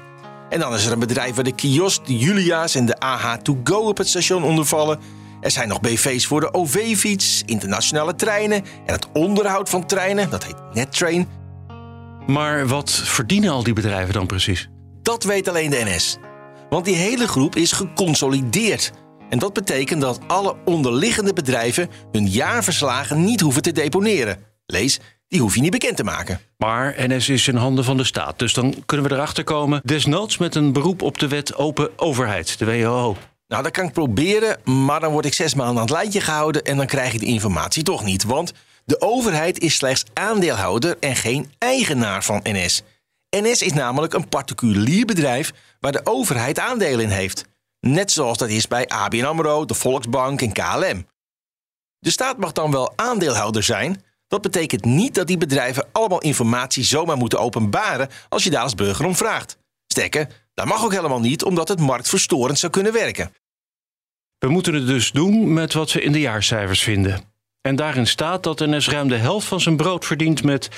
En 0.50 0.60
dan 0.60 0.74
is 0.74 0.86
er 0.86 0.92
een 0.92 1.00
bedrijf 1.00 1.36
waar 1.36 1.44
de 1.44 1.56
kiosk, 1.56 2.06
de 2.06 2.18
Julia's 2.18 2.76
en 2.76 2.86
de 2.86 2.98
AH2Go 3.06 3.76
op 3.76 3.98
het 3.98 4.08
station 4.08 4.44
onder 4.44 4.66
vallen. 4.66 5.00
Er 5.48 5.54
zijn 5.54 5.68
nog 5.68 5.82
BV's 5.82 6.26
voor 6.26 6.40
de 6.40 6.54
OV-fiets, 6.54 7.44
internationale 7.46 8.16
treinen 8.16 8.64
en 8.86 8.94
het 8.94 9.08
onderhoud 9.14 9.70
van 9.70 9.86
treinen, 9.86 10.30
dat 10.30 10.44
heet 10.44 10.56
NetTrain. 10.74 11.28
Maar 12.26 12.68
wat 12.68 12.92
verdienen 12.92 13.50
al 13.50 13.64
die 13.64 13.74
bedrijven 13.74 14.14
dan 14.14 14.28
precies? 14.28 14.70
Dat 15.02 15.24
weet 15.24 15.48
alleen 15.48 15.70
de 15.70 15.84
NS. 15.86 16.18
Want 16.70 16.86
die 16.86 16.96
hele 16.96 17.28
groep 17.28 17.56
is 17.56 17.72
geconsolideerd. 17.72 18.92
En 19.30 19.40
dat 19.40 19.54
betekent 19.54 20.02
dat 20.02 20.20
alle 20.28 20.56
onderliggende 20.66 21.34
bedrijven 21.34 21.90
hun 22.12 22.28
jaarverslagen 22.28 23.24
niet 23.24 23.42
hoeven 23.42 23.62
te 23.62 23.72
deponeren. 23.72 24.38
Lees, 24.66 25.00
die 25.28 25.40
hoef 25.40 25.56
je 25.56 25.62
niet 25.62 25.72
bekend 25.72 25.98
te 25.98 26.04
maken. 26.04 26.40
Maar 26.58 26.96
NS 26.98 27.30
is 27.30 27.48
in 27.48 27.56
handen 27.56 27.84
van 27.84 27.98
de 27.98 28.04
staat, 28.04 28.40
dus 28.40 28.54
dan 28.54 28.76
kunnen 28.86 29.10
we 29.10 29.16
erachter 29.16 29.44
komen. 29.44 29.82
Desnoods 29.84 30.38
met 30.38 30.56
een 30.56 30.74
beroep 30.74 31.02
op 31.02 31.18
de 31.18 31.28
wet 31.28 31.56
Open 31.56 31.90
Overheid, 31.96 32.60
de 32.60 32.66
WHO. 32.66 33.18
Nou, 33.48 33.64
dat 33.64 33.72
kan 33.72 33.86
ik 33.86 33.94
proberen, 33.94 34.60
maar 34.64 35.00
dan 35.00 35.12
word 35.12 35.26
ik 35.26 35.34
zes 35.34 35.54
maanden 35.54 35.76
aan 35.76 35.82
het 35.82 35.92
lijntje 35.92 36.22
gehouden 36.22 36.64
en 36.64 36.78
dan 36.78 36.86
krijg 36.86 37.14
ik 37.14 37.20
de 37.20 37.26
informatie 37.26 37.84
toch 37.84 38.04
niet. 38.04 38.24
Want 38.24 38.54
de 38.86 39.02
overheid 39.02 39.60
is 39.60 39.76
slechts 39.76 40.04
aandeelhouder 40.14 40.98
en 41.00 41.16
geen 41.16 41.52
eigenaar 41.58 42.24
van 42.24 42.40
NS. 42.44 42.84
NS 43.30 43.62
is 43.62 43.74
namelijk 43.74 44.14
een 44.14 44.30
particulier 44.30 45.06
bedrijf 45.06 45.54
waar 45.80 45.92
de 45.92 46.06
overheid 46.06 46.60
aandelen 46.60 47.06
in 47.06 47.10
heeft. 47.10 47.46
Net 47.80 48.12
zoals 48.12 48.38
dat 48.38 48.50
is 48.50 48.68
bij 48.68 48.88
ABN 48.88 49.24
AMRO, 49.24 49.66
de 49.66 49.74
Volksbank 49.74 50.42
en 50.42 50.52
KLM. 50.52 51.08
De 52.00 52.12
staat 52.12 52.38
mag 52.38 52.52
dan 52.52 52.72
wel 52.72 52.94
aandeelhouder 52.96 53.64
zijn. 53.64 54.04
Dat 54.28 54.42
betekent 54.42 54.86
niet 54.86 55.16
dat 55.16 55.28
die 55.28 55.38
bedrijven 55.38 55.88
allemaal 55.92 56.22
informatie 56.22 56.84
zomaar 56.84 57.18
moeten 57.18 57.40
openbaren 57.40 58.10
als 58.30 58.44
je 58.44 58.50
daar 58.50 58.64
als 58.64 58.76
burger 58.76 59.06
om 59.06 59.16
vraagt. 59.16 59.58
Sterker, 59.88 60.28
dat 60.58 60.66
mag 60.66 60.84
ook 60.84 60.94
helemaal 60.94 61.20
niet, 61.20 61.44
omdat 61.44 61.68
het 61.68 61.80
marktverstorend 61.80 62.60
zou 62.60 62.72
kunnen 62.72 62.94
werken. 62.94 63.34
We 64.38 64.48
moeten 64.48 64.74
het 64.74 64.88
dus 64.88 65.12
doen 65.12 65.54
met 65.54 65.74
wat 65.74 65.92
we 65.92 66.02
in 66.02 66.12
de 66.12 66.20
jaarcijfers 66.20 66.84
vinden. 66.84 67.22
En 67.62 67.76
daarin 67.76 68.08
staat 68.08 68.44
dat 68.44 68.60
NS 68.60 68.90
ruim 68.90 69.08
de 69.08 69.16
helft 69.16 69.48
van 69.48 69.62
zijn 69.62 69.78
brood 69.78 70.06
verdient 70.06 70.44
met 70.44 70.70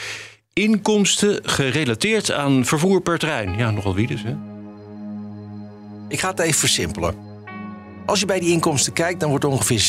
inkomsten 0.53 1.39
gerelateerd 1.43 2.31
aan 2.31 2.65
vervoer 2.65 3.01
per 3.01 3.19
trein. 3.19 3.57
Ja, 3.57 3.71
nogal 3.71 3.95
wie 3.95 4.07
dus, 4.07 4.23
hè? 4.23 4.35
Ik 6.07 6.19
ga 6.19 6.29
het 6.29 6.39
even 6.39 6.59
versimpelen. 6.59 7.15
Als 8.05 8.19
je 8.19 8.25
bij 8.25 8.39
die 8.39 8.51
inkomsten 8.51 8.93
kijkt, 8.93 9.19
dan 9.19 9.29
wordt 9.29 9.45
ongeveer 9.45 9.81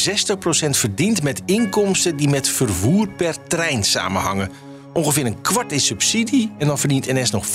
60% 0.66 0.70
verdiend 0.70 1.22
met 1.22 1.42
inkomsten 1.46 2.16
die 2.16 2.28
met 2.28 2.48
vervoer 2.48 3.08
per 3.08 3.46
trein 3.46 3.84
samenhangen. 3.84 4.50
Ongeveer 4.92 5.26
een 5.26 5.40
kwart 5.40 5.72
is 5.72 5.86
subsidie 5.86 6.52
en 6.58 6.66
dan 6.66 6.78
verdient 6.78 7.12
NS 7.12 7.30
nog 7.30 7.46
15% 7.46 7.50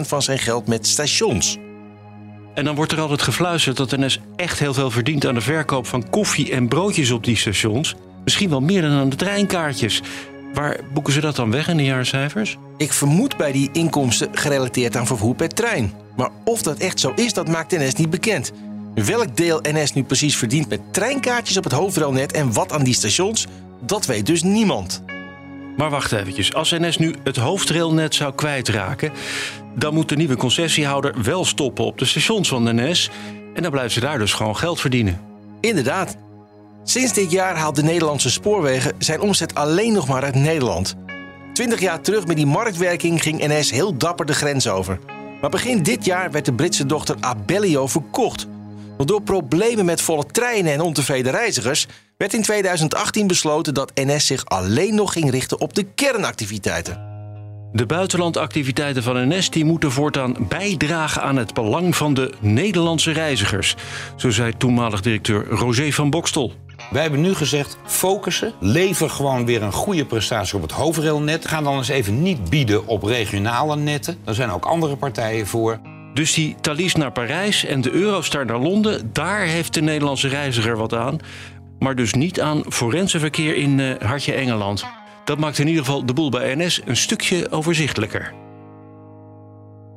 van 0.00 0.22
zijn 0.22 0.38
geld 0.38 0.66
met 0.66 0.86
stations. 0.86 1.58
En 2.54 2.64
dan 2.64 2.74
wordt 2.74 2.92
er 2.92 3.00
altijd 3.00 3.22
gefluisterd 3.22 3.76
dat 3.76 3.96
NS 3.96 4.20
echt 4.36 4.58
heel 4.58 4.74
veel 4.74 4.90
verdient 4.90 5.26
aan 5.26 5.34
de 5.34 5.40
verkoop 5.40 5.86
van 5.86 6.10
koffie 6.10 6.52
en 6.52 6.68
broodjes 6.68 7.10
op 7.10 7.24
die 7.24 7.36
stations. 7.36 7.94
Misschien 8.24 8.48
wel 8.48 8.60
meer 8.60 8.82
dan 8.82 8.90
aan 8.90 9.08
de 9.08 9.16
treinkaartjes. 9.16 10.02
Waar 10.52 10.80
boeken 10.92 11.12
ze 11.12 11.20
dat 11.20 11.36
dan 11.36 11.50
weg 11.50 11.68
in 11.68 11.76
de 11.76 11.84
jaarcijfers? 11.84 12.58
Ik 12.76 12.92
vermoed 12.92 13.36
bij 13.36 13.52
die 13.52 13.70
inkomsten 13.72 14.28
gerelateerd 14.32 14.96
aan 14.96 15.06
vervoer 15.06 15.34
per 15.34 15.48
trein. 15.48 15.92
Maar 16.16 16.30
of 16.44 16.62
dat 16.62 16.78
echt 16.78 17.00
zo 17.00 17.12
is, 17.16 17.32
dat 17.32 17.48
maakt 17.48 17.70
NS 17.70 17.94
niet 17.94 18.10
bekend. 18.10 18.52
Welk 18.94 19.36
deel 19.36 19.60
NS 19.62 19.92
nu 19.92 20.02
precies 20.02 20.36
verdient 20.36 20.68
met 20.68 20.80
treinkaartjes 20.90 21.56
op 21.56 21.64
het 21.64 21.72
hoofdrailnet 21.72 22.32
en 22.32 22.52
wat 22.52 22.72
aan 22.72 22.84
die 22.84 22.94
stations, 22.94 23.46
dat 23.80 24.06
weet 24.06 24.26
dus 24.26 24.42
niemand. 24.42 25.02
Maar 25.76 25.90
wacht 25.90 26.12
eventjes, 26.12 26.54
als 26.54 26.70
NS 26.70 26.98
nu 26.98 27.14
het 27.24 27.36
hoofdrailnet 27.36 28.14
zou 28.14 28.34
kwijtraken, 28.34 29.12
dan 29.74 29.94
moet 29.94 30.08
de 30.08 30.16
nieuwe 30.16 30.36
concessiehouder 30.36 31.22
wel 31.22 31.44
stoppen 31.44 31.84
op 31.84 31.98
de 31.98 32.04
stations 32.04 32.48
van 32.48 32.76
NS 32.76 33.10
en 33.54 33.62
dan 33.62 33.70
blijven 33.70 33.92
ze 33.92 34.00
daar 34.00 34.18
dus 34.18 34.32
gewoon 34.32 34.56
geld 34.56 34.80
verdienen. 34.80 35.20
Inderdaad. 35.60 36.16
Sinds 36.84 37.12
dit 37.12 37.30
jaar 37.30 37.56
haalt 37.56 37.76
de 37.76 37.82
Nederlandse 37.82 38.30
spoorwegen 38.30 38.92
zijn 38.98 39.20
omzet 39.20 39.54
alleen 39.54 39.92
nog 39.92 40.08
maar 40.08 40.22
uit 40.22 40.34
Nederland. 40.34 40.96
Twintig 41.52 41.80
jaar 41.80 42.00
terug 42.00 42.26
met 42.26 42.36
die 42.36 42.46
marktwerking 42.46 43.22
ging 43.22 43.46
NS 43.46 43.70
heel 43.70 43.96
dapper 43.96 44.26
de 44.26 44.34
grens 44.34 44.68
over. 44.68 44.98
Maar 45.40 45.50
begin 45.50 45.82
dit 45.82 46.04
jaar 46.04 46.30
werd 46.30 46.44
de 46.44 46.52
Britse 46.52 46.86
dochter 46.86 47.16
Abellio 47.20 47.86
verkocht. 47.86 48.46
Want 48.96 49.08
door 49.08 49.22
problemen 49.22 49.84
met 49.84 50.00
volle 50.00 50.26
treinen 50.26 50.72
en 50.72 50.80
ontevreden 50.80 51.32
reizigers 51.32 51.86
werd 52.22 52.34
in 52.34 52.42
2018 52.42 53.26
besloten 53.26 53.74
dat 53.74 53.92
NS 53.94 54.26
zich 54.26 54.44
alleen 54.44 54.94
nog 54.94 55.12
ging 55.12 55.30
richten 55.30 55.60
op 55.60 55.74
de 55.74 55.84
kernactiviteiten. 55.94 57.10
De 57.72 57.86
buitenlandactiviteiten 57.86 59.02
van 59.02 59.28
NS 59.28 59.50
die 59.50 59.64
moeten 59.64 59.92
voortaan 59.92 60.36
bijdragen 60.48 61.22
aan 61.22 61.36
het 61.36 61.54
belang 61.54 61.96
van 61.96 62.14
de 62.14 62.32
Nederlandse 62.40 63.12
reizigers. 63.12 63.76
Zo 64.16 64.30
zei 64.30 64.56
toenmalig 64.56 65.00
directeur 65.00 65.46
Roger 65.48 65.92
van 65.92 66.10
Bokstel. 66.10 66.52
Wij 66.90 67.02
hebben 67.02 67.20
nu 67.20 67.34
gezegd, 67.34 67.76
focussen, 67.86 68.52
lever 68.60 69.10
gewoon 69.10 69.46
weer 69.46 69.62
een 69.62 69.72
goede 69.72 70.04
prestatie 70.04 70.56
op 70.56 70.62
het 70.62 70.72
hoofdrailnet. 70.72 71.48
Ga 71.48 71.62
dan 71.62 71.76
eens 71.76 71.88
even 71.88 72.22
niet 72.22 72.50
bieden 72.50 72.86
op 72.86 73.02
regionale 73.02 73.76
netten. 73.76 74.18
Daar 74.24 74.34
zijn 74.34 74.50
ook 74.50 74.64
andere 74.64 74.96
partijen 74.96 75.46
voor. 75.46 75.80
Dus 76.14 76.34
die 76.34 76.56
Thalys 76.60 76.94
naar 76.94 77.12
Parijs 77.12 77.64
en 77.64 77.80
de 77.80 77.90
Eurostar 77.90 78.46
naar 78.46 78.58
Londen, 78.58 79.10
daar 79.12 79.40
heeft 79.40 79.74
de 79.74 79.80
Nederlandse 79.80 80.28
reiziger 80.28 80.76
wat 80.76 80.94
aan. 80.94 81.18
Maar 81.82 81.94
dus 81.94 82.14
niet 82.14 82.40
aan 82.40 82.64
forensenverkeer 82.68 83.56
in 83.56 83.78
uh, 83.78 83.94
Hartje 83.98 84.32
Engeland. 84.32 84.84
Dat 85.24 85.38
maakt 85.38 85.58
in 85.58 85.66
ieder 85.66 85.84
geval 85.84 86.06
de 86.06 86.12
boel 86.12 86.30
bij 86.30 86.54
NS 86.54 86.80
een 86.84 86.96
stukje 86.96 87.50
overzichtelijker. 87.50 88.34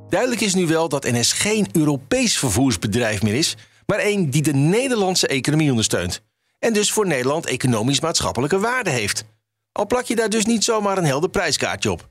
Duidelijk 0.10 0.42
is 0.42 0.54
nu 0.54 0.68
wel 0.68 0.90
dat 0.90 1.04
NS 1.04 1.34
geen 1.34 1.68
Europees 1.72 2.38
vervoersbedrijf 2.38 3.22
meer 3.22 3.34
is, 3.34 3.56
maar 3.86 4.00
een 4.06 4.30
die 4.30 4.42
de 4.42 4.54
Nederlandse 4.54 5.28
economie 5.28 5.70
ondersteunt. 5.70 6.22
En 6.60 6.74
dus 6.74 6.92
voor 6.92 7.08
Nederland 7.08 7.46
economisch-maatschappelijke 7.46 8.60
waarde 8.60 8.90
heeft. 8.90 9.24
Al 9.72 9.88
plak 9.88 10.06
je 10.06 10.16
daar 10.16 10.30
dus 10.30 10.46
niet 10.46 10.64
zomaar 10.64 10.98
een 10.98 11.06
helder 11.06 11.30
prijskaartje 11.30 11.92
op. 11.92 12.10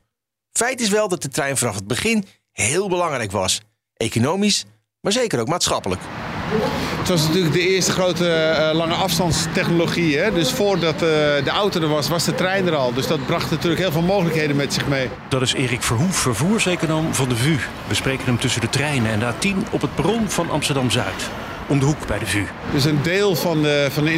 Feit 0.51 0.81
is 0.81 0.89
wel 0.89 1.07
dat 1.07 1.21
de 1.21 1.29
trein 1.29 1.57
vanaf 1.57 1.75
het 1.75 1.87
begin 1.87 2.25
heel 2.51 2.89
belangrijk 2.89 3.31
was. 3.31 3.61
Economisch, 3.93 4.65
maar 5.01 5.11
zeker 5.11 5.39
ook 5.39 5.47
maatschappelijk. 5.47 6.01
Het 6.99 7.09
was 7.09 7.27
natuurlijk 7.27 7.53
de 7.53 7.67
eerste 7.67 7.91
grote 7.91 8.55
uh, 8.59 8.77
lange 8.77 8.93
afstandstechnologie. 8.93 10.17
Hè? 10.17 10.31
Dus 10.31 10.51
voordat 10.51 10.93
uh, 10.93 10.99
de 11.43 11.49
auto 11.49 11.81
er 11.81 11.87
was, 11.87 12.07
was 12.07 12.25
de 12.25 12.35
trein 12.35 12.67
er 12.67 12.75
al. 12.75 12.93
Dus 12.93 13.07
dat 13.07 13.25
bracht 13.25 13.51
natuurlijk 13.51 13.81
heel 13.81 13.91
veel 13.91 14.01
mogelijkheden 14.01 14.55
met 14.55 14.73
zich 14.73 14.87
mee. 14.87 15.09
Dat 15.27 15.41
is 15.41 15.53
Erik 15.53 15.83
Verhoef, 15.83 16.15
vervoerseconoom 16.15 17.13
van 17.13 17.29
de 17.29 17.35
VU. 17.35 17.57
We 17.87 17.93
spreken 17.93 18.25
hem 18.25 18.39
tussen 18.39 18.61
de 18.61 18.69
treinen 18.69 19.11
en 19.11 19.19
de 19.19 19.33
A10 19.33 19.69
op 19.71 19.81
het 19.81 19.95
perron 19.95 20.29
van 20.29 20.49
Amsterdam-Zuid 20.49 21.29
om 21.67 21.79
de 21.79 21.85
hoek 21.85 22.07
bij 22.07 22.19
de 22.19 22.25
VU. 22.25 22.43
Dus 22.71 22.85
een 22.85 23.01
deel 23.01 23.35
van 23.35 23.61
de, 23.61 23.87
van 23.91 24.03
de 24.03 24.13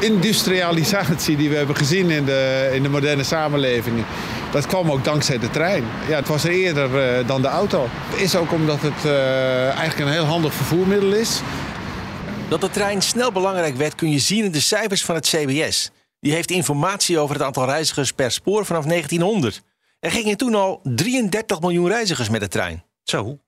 industrialisatie 0.00 1.36
die 1.36 1.48
we 1.48 1.56
hebben 1.56 1.76
gezien 1.76 2.10
in 2.10 2.24
de, 2.24 2.70
in 2.72 2.82
de 2.82 2.88
moderne 2.88 3.22
samenleving... 3.22 4.04
dat 4.52 4.66
kwam 4.66 4.90
ook 4.90 5.04
dankzij 5.04 5.38
de 5.38 5.50
trein. 5.50 5.84
Ja, 6.08 6.16
het 6.16 6.28
was 6.28 6.44
er 6.44 6.50
eerder 6.50 7.18
uh, 7.20 7.26
dan 7.26 7.42
de 7.42 7.48
auto. 7.48 7.86
Het 7.90 8.20
is 8.20 8.36
ook 8.36 8.52
omdat 8.52 8.80
het 8.80 9.04
uh, 9.04 9.64
eigenlijk 9.64 9.98
een 9.98 10.12
heel 10.12 10.24
handig 10.24 10.54
vervoermiddel 10.54 11.12
is. 11.12 11.40
Dat 12.48 12.60
de 12.60 12.70
trein 12.70 13.02
snel 13.02 13.32
belangrijk 13.32 13.76
werd 13.76 13.94
kun 13.94 14.10
je 14.10 14.18
zien 14.18 14.44
in 14.44 14.52
de 14.52 14.60
cijfers 14.60 15.04
van 15.04 15.14
het 15.14 15.26
CBS. 15.26 15.90
Die 16.20 16.32
heeft 16.32 16.50
informatie 16.50 17.18
over 17.18 17.34
het 17.34 17.44
aantal 17.44 17.64
reizigers 17.64 18.12
per 18.12 18.30
spoor 18.30 18.64
vanaf 18.64 18.84
1900. 18.84 19.62
Er 20.00 20.10
gingen 20.10 20.36
toen 20.36 20.54
al 20.54 20.80
33 20.82 21.60
miljoen 21.60 21.88
reizigers 21.88 22.28
met 22.28 22.40
de 22.40 22.48
trein. 22.48 22.84
Zo, 23.02 23.38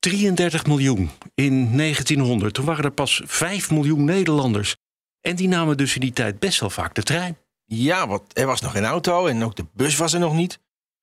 33 0.00 0.66
miljoen 0.66 1.10
in 1.34 1.76
1900. 1.76 2.54
Toen 2.54 2.64
waren 2.64 2.84
er 2.84 2.90
pas 2.90 3.22
5 3.24 3.70
miljoen 3.70 4.04
Nederlanders. 4.04 4.76
En 5.20 5.36
die 5.36 5.48
namen 5.48 5.76
dus 5.76 5.94
in 5.94 6.00
die 6.00 6.12
tijd 6.12 6.38
best 6.38 6.60
wel 6.60 6.70
vaak 6.70 6.94
de 6.94 7.02
trein. 7.02 7.38
Ja, 7.64 8.06
want 8.06 8.38
er 8.38 8.46
was 8.46 8.60
nog 8.60 8.72
geen 8.72 8.84
auto 8.84 9.26
en 9.26 9.42
ook 9.42 9.56
de 9.56 9.66
bus 9.72 9.96
was 9.96 10.12
er 10.12 10.20
nog 10.20 10.34
niet. 10.34 10.58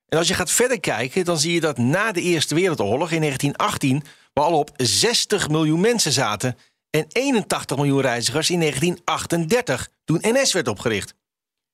En 0.08 0.18
als 0.18 0.28
je 0.28 0.34
gaat 0.34 0.52
verder 0.52 0.80
kijken, 0.80 1.26
dan 1.26 1.40
zie 1.40 1.54
je 1.54 1.60
dat 1.60 1.78
na 1.78 2.12
de 2.12 2.22
Eerste 2.22 2.56
Wereldoorlog 2.56 3.12
in 3.12 3.22
1918 3.22 4.04
we 4.34 4.42
al 4.42 4.60
op 4.60 4.72
60 4.76 5.50
miljoen 5.50 5.80
mensen 5.80 6.12
zaten 6.12 6.58
en 6.90 7.06
81 7.10 7.78
miljoen 7.78 8.02
reizigers 8.02 8.50
in 8.50 8.60
1938, 8.60 9.90
toen 10.04 10.20
NS 10.22 10.54
werd 10.54 10.68
opgericht. 10.68 11.14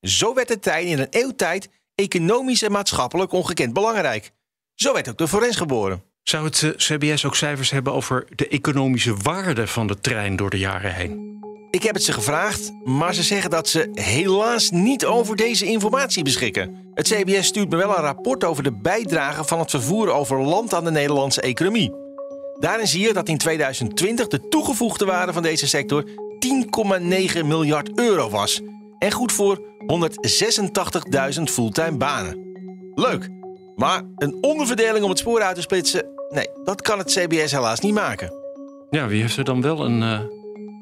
Zo 0.01 0.33
werd 0.33 0.47
de 0.47 0.59
trein 0.59 0.88
in 0.88 0.99
een 0.99 1.07
eeuw 1.09 1.31
tijd 1.36 1.69
economisch 1.95 2.62
en 2.62 2.71
maatschappelijk 2.71 3.31
ongekend 3.31 3.73
belangrijk. 3.73 4.31
Zo 4.75 4.93
werd 4.93 5.09
ook 5.09 5.17
de 5.17 5.27
Forens 5.27 5.55
geboren. 5.55 6.12
Zou 6.23 6.45
het 6.45 6.63
eh, 6.63 6.69
CBS 6.69 7.25
ook 7.25 7.36
cijfers 7.36 7.69
hebben 7.69 7.93
over 7.93 8.27
de 8.36 8.47
economische 8.47 9.15
waarde 9.15 9.67
van 9.67 9.88
de 9.88 9.99
trein 9.99 10.36
door 10.36 10.49
de 10.49 10.57
jaren 10.57 10.93
heen? 10.93 11.31
Ik 11.71 11.83
heb 11.83 11.93
het 11.93 12.03
ze 12.03 12.13
gevraagd, 12.13 12.71
maar 12.83 13.13
ze 13.13 13.23
zeggen 13.23 13.49
dat 13.49 13.67
ze 13.67 13.89
helaas 13.93 14.69
niet 14.69 15.05
over 15.05 15.36
deze 15.36 15.65
informatie 15.65 16.23
beschikken. 16.23 16.91
Het 16.93 17.07
CBS 17.07 17.47
stuurt 17.47 17.69
me 17.69 17.77
wel 17.77 17.89
een 17.89 18.03
rapport 18.03 18.43
over 18.43 18.63
de 18.63 18.71
bijdrage 18.71 19.43
van 19.43 19.59
het 19.59 19.69
vervoer 19.69 20.12
over 20.12 20.41
land 20.41 20.73
aan 20.73 20.83
de 20.83 20.91
Nederlandse 20.91 21.41
economie. 21.41 21.91
Daarin 22.59 22.88
zie 22.88 23.07
je 23.07 23.13
dat 23.13 23.29
in 23.29 23.38
2020 23.38 24.27
de 24.27 24.47
toegevoegde 24.47 25.05
waarde 25.05 25.33
van 25.33 25.43
deze 25.43 25.67
sector 25.67 26.03
10,9 27.39 27.45
miljard 27.45 27.99
euro 27.99 28.29
was. 28.29 28.62
En 28.99 29.12
goed 29.12 29.31
voor 29.31 29.62
186.000 31.38 31.43
fulltime 31.43 31.97
banen. 31.97 32.51
Leuk, 32.95 33.29
maar 33.84 34.02
een 34.17 34.38
onderverdeling 34.41 35.04
om 35.04 35.10
het 35.10 35.19
spoor 35.19 35.41
uit 35.41 35.56
te 35.56 35.62
splitsen, 35.62 36.06
nee, 36.30 36.48
dat 36.63 36.82
kan 36.82 36.98
het 36.98 37.12
CBS 37.12 37.52
helaas 37.52 37.80
niet 37.80 37.93
maken. 37.93 38.34
Ja, 38.89 39.08
wie 39.08 39.22
heeft 39.22 39.38
er 39.38 39.43
dan 39.43 39.62
wel 39.62 39.86
een, 39.86 40.02
uh, 40.02 40.19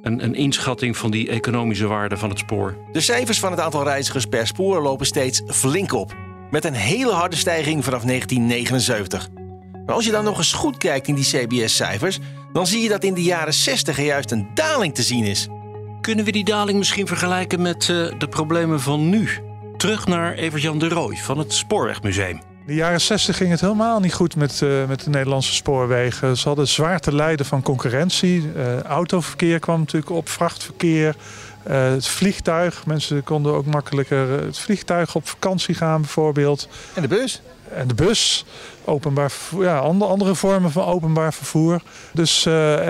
een, 0.02 0.24
een 0.24 0.36
inschatting 0.36 0.98
van 0.98 1.12
die 1.12 1.30
economische 1.30 1.88
waarde 1.88 2.18
van 2.18 2.30
het 2.30 2.40
spoor? 2.40 2.78
De 2.92 3.02
cijfers 3.02 3.40
van 3.40 3.52
het 3.52 3.60
aantal 3.60 3.84
reizigers 3.84 4.26
per 4.26 4.48
spoor 4.48 4.82
lopen 4.82 5.06
steeds 5.06 5.42
flink 5.48 5.94
op. 5.94 6.16
Met 6.52 6.66
een 6.66 6.74
hele 6.74 7.12
harde 7.12 7.36
stijging 7.36 7.84
vanaf 7.84 8.04
1979. 8.04 9.30
Maar 9.86 9.96
als 9.96 10.06
je 10.06 10.12
dan 10.12 10.24
nog 10.24 10.38
eens 10.38 10.54
goed 10.54 10.78
kijkt 10.78 11.08
in 11.08 11.16
die 11.16 11.26
CBS-cijfers, 11.26 12.20
dan 12.54 12.68
zie 12.68 12.82
je 12.82 12.90
dat 12.90 13.04
in 13.04 13.14
de 13.14 13.24
jaren 13.24 13.54
60 13.54 13.98
er 13.98 14.06
juist 14.06 14.32
een 14.32 14.48
daling 14.54 14.96
te 14.96 15.04
zien 15.04 15.24
is. 15.24 15.48
Kunnen 16.02 16.26
we 16.26 16.32
die 16.32 16.46
daling 16.46 16.78
misschien 16.78 17.08
vergelijken 17.08 17.62
met 17.62 17.88
uh, 17.88 18.12
de 18.18 18.28
problemen 18.30 18.80
van 18.80 19.10
nu? 19.10 19.30
Terug 19.78 20.08
naar 20.08 20.34
Evert-Jan 20.34 20.80
de 20.80 20.90
Rooij 20.90 21.18
van 21.18 21.38
het 21.38 21.54
Spoorwegmuseum. 21.54 22.51
In 22.62 22.68
de 22.68 22.74
jaren 22.74 23.02
60 23.02 23.38
ging 23.38 23.50
het 23.50 23.62
helemaal 23.62 24.00
niet 24.00 24.14
goed 24.14 24.36
met, 24.36 24.62
uh, 24.62 24.86
met 24.86 25.04
de 25.04 25.10
Nederlandse 25.10 25.54
spoorwegen. 25.54 26.38
Ze 26.38 26.48
hadden 26.48 26.68
zwaar 26.68 27.00
te 27.00 27.16
lijden 27.16 27.46
van 27.46 27.62
concurrentie. 27.62 28.52
Uh, 28.56 28.82
autoverkeer 28.82 29.60
kwam 29.60 29.80
natuurlijk 29.80 30.12
op, 30.12 30.30
vrachtverkeer. 30.30 31.16
Uh, 31.68 31.90
het 31.90 32.08
vliegtuig, 32.08 32.86
mensen 32.86 33.24
konden 33.24 33.54
ook 33.54 33.66
makkelijker 33.66 34.30
het 34.30 34.60
vliegtuig 34.60 35.16
op 35.16 35.28
vakantie 35.28 35.76
gaan 35.76 36.02
bijvoorbeeld. 36.02 36.68
En 36.94 37.02
de 37.02 37.08
bus? 37.08 37.42
En 37.74 37.88
de 37.88 37.94
bus, 37.94 38.46
openbaar 38.86 39.32
ja, 39.60 39.78
andere 39.80 40.36
vormen 40.36 40.72
van 40.72 40.86
openbaar 40.86 41.34
vervoer. 41.34 41.82
Dus 42.14 42.44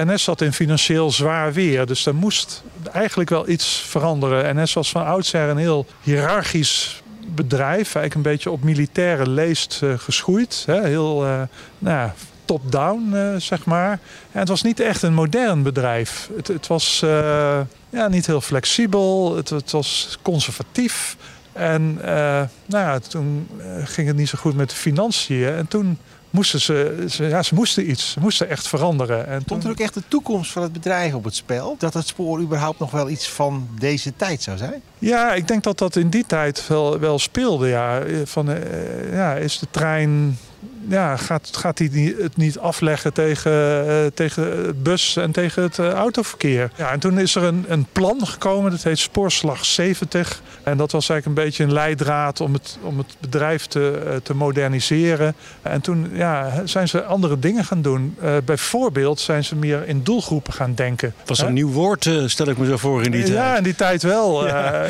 NS 0.05 0.23
zat 0.23 0.41
in 0.41 0.53
financieel 0.53 1.11
zwaar 1.11 1.53
weer. 1.53 1.85
Dus 1.85 2.05
er 2.05 2.15
moest 2.15 2.63
eigenlijk 2.91 3.29
wel 3.29 3.49
iets 3.49 3.85
veranderen. 3.87 4.61
NS 4.61 4.73
was 4.73 4.89
van 4.89 5.05
oudsher 5.05 5.49
een 5.49 5.57
heel 5.57 5.85
hiërarchisch 6.01 7.00
bedrijf, 7.27 7.95
eigenlijk 7.95 8.13
een 8.13 8.21
beetje 8.21 8.51
op 8.51 8.63
militaire 8.63 9.29
leest 9.29 9.79
uh, 9.83 9.93
geschoeid. 9.97 10.63
Hè? 10.65 10.87
Heel 10.87 11.25
uh, 11.25 11.41
nou, 11.77 12.09
top-down, 12.45 13.11
uh, 13.13 13.35
zeg 13.35 13.65
maar. 13.65 13.91
En 14.31 14.39
het 14.39 14.47
was 14.47 14.61
niet 14.61 14.79
echt 14.79 15.01
een 15.01 15.13
modern 15.13 15.63
bedrijf. 15.63 16.29
Het, 16.35 16.47
het 16.47 16.67
was 16.67 16.99
ja, 17.89 18.07
niet 18.09 18.25
heel 18.25 18.41
flexibel, 18.41 19.35
het, 19.35 19.49
het 19.49 19.71
was 19.71 20.17
conservatief. 20.21 21.17
En 21.53 21.93
nou 22.65 22.85
ja, 22.85 22.99
toen 22.99 23.47
ging 23.83 24.07
het 24.07 24.15
niet 24.15 24.29
zo 24.29 24.37
goed 24.37 24.55
met 24.55 24.69
de 24.69 24.75
financiën. 24.75 25.47
En 25.47 25.67
toen 25.67 25.97
moesten 26.31 26.61
ze, 26.61 27.05
ze, 27.09 27.23
ja, 27.23 27.43
ze 27.43 27.55
moesten 27.55 27.89
iets. 27.89 28.11
Ze 28.11 28.19
moesten 28.19 28.49
echt 28.49 28.67
veranderen. 28.67 29.27
En 29.27 29.41
Stond 29.41 29.63
er 29.63 29.69
ook 29.69 29.79
echt 29.79 29.93
de 29.93 30.03
toekomst 30.07 30.51
van 30.51 30.61
het 30.61 30.73
bedrijf 30.73 31.13
op 31.13 31.23
het 31.23 31.35
spel? 31.35 31.75
Dat 31.77 31.93
het 31.93 32.07
spoor 32.07 32.39
überhaupt 32.39 32.79
nog 32.79 32.91
wel 32.91 33.09
iets 33.09 33.29
van 33.29 33.67
deze 33.79 34.13
tijd 34.15 34.43
zou 34.43 34.57
zijn? 34.57 34.81
Ja, 34.99 35.33
ik 35.33 35.47
denk 35.47 35.63
dat 35.63 35.77
dat 35.77 35.95
in 35.95 36.09
die 36.09 36.25
tijd 36.27 36.67
wel, 36.67 36.99
wel 36.99 37.19
speelde. 37.19 37.67
Ja. 37.67 38.01
Van, 38.23 38.49
uh, 38.49 39.13
ja, 39.13 39.35
is 39.35 39.59
de 39.59 39.67
trein 39.71 40.37
ja, 40.87 41.17
gaat, 41.17 41.49
gaat 41.51 41.77
hij 41.77 42.15
het 42.19 42.37
niet 42.37 42.59
afleggen 42.59 43.13
tegen, 43.13 43.51
uh, 43.87 44.05
tegen 44.13 44.65
het 44.65 44.83
bus 44.83 45.15
en 45.15 45.31
tegen 45.31 45.63
het 45.63 45.77
uh, 45.77 45.89
autoverkeer. 45.89 46.71
Ja, 46.75 46.91
en 46.91 46.99
toen 46.99 47.19
is 47.19 47.35
er 47.35 47.43
een, 47.43 47.65
een 47.67 47.87
plan 47.91 48.27
gekomen, 48.27 48.71
dat 48.71 48.83
heet 48.83 48.99
Spoorslag 48.99 49.65
70. 49.65 50.41
En 50.63 50.77
dat 50.77 50.91
was 50.91 51.09
eigenlijk 51.09 51.39
een 51.39 51.45
beetje 51.45 51.63
een 51.63 51.73
leidraad 51.73 52.41
om 52.41 52.53
het, 52.53 52.77
om 52.81 52.97
het 52.97 53.15
bedrijf 53.19 53.65
te, 53.65 54.01
uh, 54.05 54.15
te 54.23 54.33
moderniseren. 54.33 55.35
En 55.61 55.81
toen 55.81 56.09
ja, 56.13 56.61
zijn 56.65 56.87
ze 56.87 57.03
andere 57.03 57.39
dingen 57.39 57.65
gaan 57.65 57.81
doen. 57.81 58.17
bijvoorbeeld 58.45 59.19
zijn 59.19 59.43
ze 59.43 59.55
meer 59.55 59.87
in 59.87 60.03
doelgroepen 60.03 60.53
gaan 60.53 60.73
denken. 60.73 61.13
Dat 61.17 61.27
was 61.27 61.39
een 61.39 61.53
nieuw 61.53 61.71
woord, 61.71 62.09
stel 62.25 62.47
ik 62.47 62.57
me 62.57 62.65
zo 62.65 62.77
voor 62.77 63.03
in 63.03 63.11
die 63.11 63.23
tijd. 63.23 63.33
Ja, 63.33 63.57
in 63.57 63.63
die 63.63 63.75
tijd 63.75 64.03
wel. 64.03 64.47
Ja. 64.47 64.87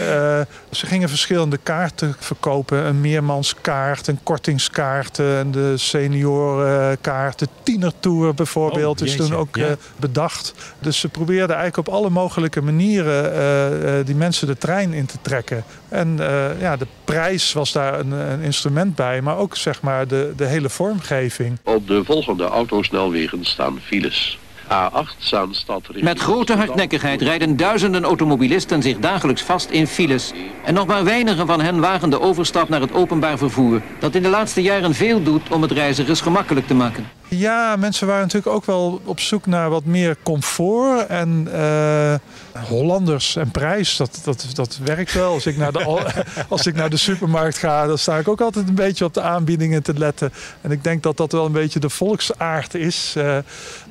ze 0.71 0.85
gingen 0.85 1.09
verschillende 1.09 1.57
kaarten 1.63 2.15
verkopen. 2.19 2.85
Een 2.85 3.01
meermanskaart, 3.01 4.07
een 4.07 4.19
kortingskaart, 4.23 5.19
en 5.19 5.51
de 5.51 5.77
seniorenkaart, 5.87 7.39
de 7.39 7.47
tienertour 7.63 8.33
bijvoorbeeld, 8.33 9.01
oh, 9.01 9.07
is 9.07 9.15
toen 9.15 9.35
ook 9.35 9.55
ja. 9.55 9.69
uh, 9.69 9.73
bedacht. 9.95 10.53
Dus 10.79 10.99
ze 10.99 11.09
probeerden 11.09 11.55
eigenlijk 11.55 11.87
op 11.87 11.93
alle 11.93 12.09
mogelijke 12.09 12.61
manieren 12.61 13.33
uh, 13.33 13.99
uh, 13.99 14.05
die 14.05 14.15
mensen 14.15 14.47
de 14.47 14.57
trein 14.57 14.93
in 14.93 15.05
te 15.05 15.17
trekken. 15.21 15.63
En 15.89 16.19
ja, 16.59 16.77
de 16.77 16.87
prijs 17.05 17.53
was 17.53 17.71
daar 17.71 17.99
een, 17.99 18.11
een, 18.11 18.41
instrument 18.41 18.95
bij, 18.95 19.21
maar 19.21 19.37
ook 19.37 19.55
zeg 19.55 19.81
maar 19.81 20.07
de, 20.07 20.33
de 20.35 20.45
hele 20.45 20.69
vormgeving. 20.69 21.59
Op 21.63 21.87
de 21.87 22.03
volgende 22.03 22.43
autosnelwegen 22.43 23.45
staan 23.45 23.79
files. 23.79 24.39
Met 26.01 26.19
grote 26.19 26.55
hardnekkigheid 26.55 27.21
rijden 27.21 27.57
duizenden 27.57 28.03
automobilisten 28.03 28.81
zich 28.81 28.99
dagelijks 28.99 29.41
vast 29.41 29.69
in 29.69 29.87
files. 29.87 30.31
En 30.63 30.73
nog 30.73 30.87
maar 30.87 31.03
weinigen 31.03 31.47
van 31.47 31.61
hen 31.61 31.79
wagen 31.79 32.09
de 32.09 32.21
overstap 32.21 32.69
naar 32.69 32.81
het 32.81 32.93
openbaar 32.93 33.37
vervoer... 33.37 33.81
dat 33.99 34.15
in 34.15 34.21
de 34.21 34.29
laatste 34.29 34.61
jaren 34.61 34.93
veel 34.93 35.23
doet 35.23 35.49
om 35.49 35.61
het 35.61 35.71
reizigers 35.71 36.21
gemakkelijk 36.21 36.67
te 36.67 36.73
maken. 36.73 37.20
Ja, 37.35 37.75
mensen 37.75 38.07
waren 38.07 38.21
natuurlijk 38.21 38.55
ook 38.55 38.65
wel 38.65 39.01
op 39.03 39.19
zoek 39.19 39.45
naar 39.45 39.69
wat 39.69 39.85
meer 39.85 40.17
comfort. 40.23 41.07
En 41.07 41.47
uh, 41.53 42.13
Hollanders 42.67 43.35
en 43.35 43.51
prijs, 43.51 43.97
dat, 43.97 44.21
dat, 44.23 44.47
dat 44.53 44.79
werkt 44.83 45.13
wel. 45.13 45.33
Als 45.33 45.45
ik, 45.45 45.57
naar 45.57 45.71
de, 45.71 45.85
als 46.49 46.65
ik 46.65 46.75
naar 46.75 46.89
de 46.89 46.97
supermarkt 46.97 47.57
ga, 47.57 47.87
dan 47.87 47.97
sta 47.97 48.17
ik 48.17 48.27
ook 48.27 48.41
altijd 48.41 48.67
een 48.67 48.75
beetje 48.75 49.05
op 49.05 49.13
de 49.13 49.21
aanbiedingen 49.21 49.83
te 49.83 49.93
letten. 49.93 50.33
En 50.61 50.71
ik 50.71 50.83
denk 50.83 51.03
dat 51.03 51.17
dat 51.17 51.31
wel 51.31 51.45
een 51.45 51.51
beetje 51.51 51.79
de 51.79 51.89
volksaard 51.89 52.73
is. 52.73 53.13
Uh, 53.17 53.37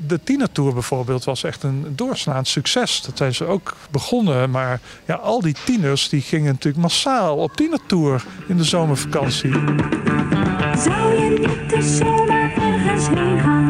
de 0.07 0.21
Tina-tour 0.25 0.73
bijvoorbeeld 0.73 1.25
was 1.25 1.45
echt 1.45 1.63
een 1.63 1.93
doorslaand 1.97 2.49
succes. 2.49 3.03
Dat 3.03 3.17
zijn 3.17 3.35
ze 3.35 3.45
ook 3.45 3.77
begonnen. 3.91 4.51
Maar 4.51 4.81
ja, 5.07 5.15
al 5.15 5.41
die 5.41 5.57
tieners 5.65 6.09
die 6.09 6.21
gingen 6.21 6.53
natuurlijk 6.53 6.83
massaal 6.83 7.37
op 7.37 7.57
Tina-tour 7.57 8.25
in 8.49 8.57
de 8.57 8.65
zomervakantie. 8.65 9.53
Zou 10.77 11.15
je 11.15 11.39
niet 11.39 11.71
de 11.71 11.83
zomer 11.83 12.70
ergens 12.87 13.09
heen 13.09 13.41
gaan? 13.41 13.67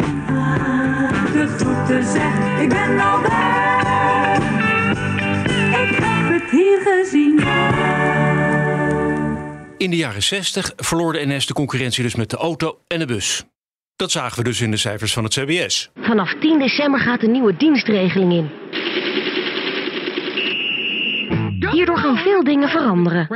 De 1.33 1.55
toeter 1.59 2.03
zegt, 2.03 2.61
ik 2.63 2.69
ben 2.69 3.01
al 3.01 3.23
daar. 3.23 4.37
Ik 5.83 5.97
heb 6.01 6.41
het 6.41 6.51
hier 6.51 6.81
gezien. 6.85 7.39
In 9.77 9.91
de 9.91 9.97
jaren 9.97 10.23
60 10.23 10.73
verloor 10.77 11.13
de 11.13 11.27
NS 11.27 11.47
de 11.47 11.53
concurrentie 11.53 12.03
dus 12.03 12.15
met 12.15 12.31
de 12.31 12.37
auto 12.37 12.79
en 12.87 12.99
de 12.99 13.07
bus. 13.07 13.45
Dat 13.97 14.11
zagen 14.11 14.39
we 14.39 14.45
dus 14.45 14.61
in 14.61 14.71
de 14.71 14.77
cijfers 14.77 15.13
van 15.13 15.25
het 15.25 15.33
CBS. 15.33 15.91
Vanaf 16.01 16.35
10 16.41 16.59
december 16.59 17.01
gaat 17.01 17.23
een 17.23 17.31
nieuwe 17.31 17.57
dienstregeling 17.57 18.33
in. 18.33 18.51
Hierdoor 21.71 21.99
gaan 21.99 22.17
veel 22.17 22.45
dingen 22.45 22.69
veranderen. 22.69 23.29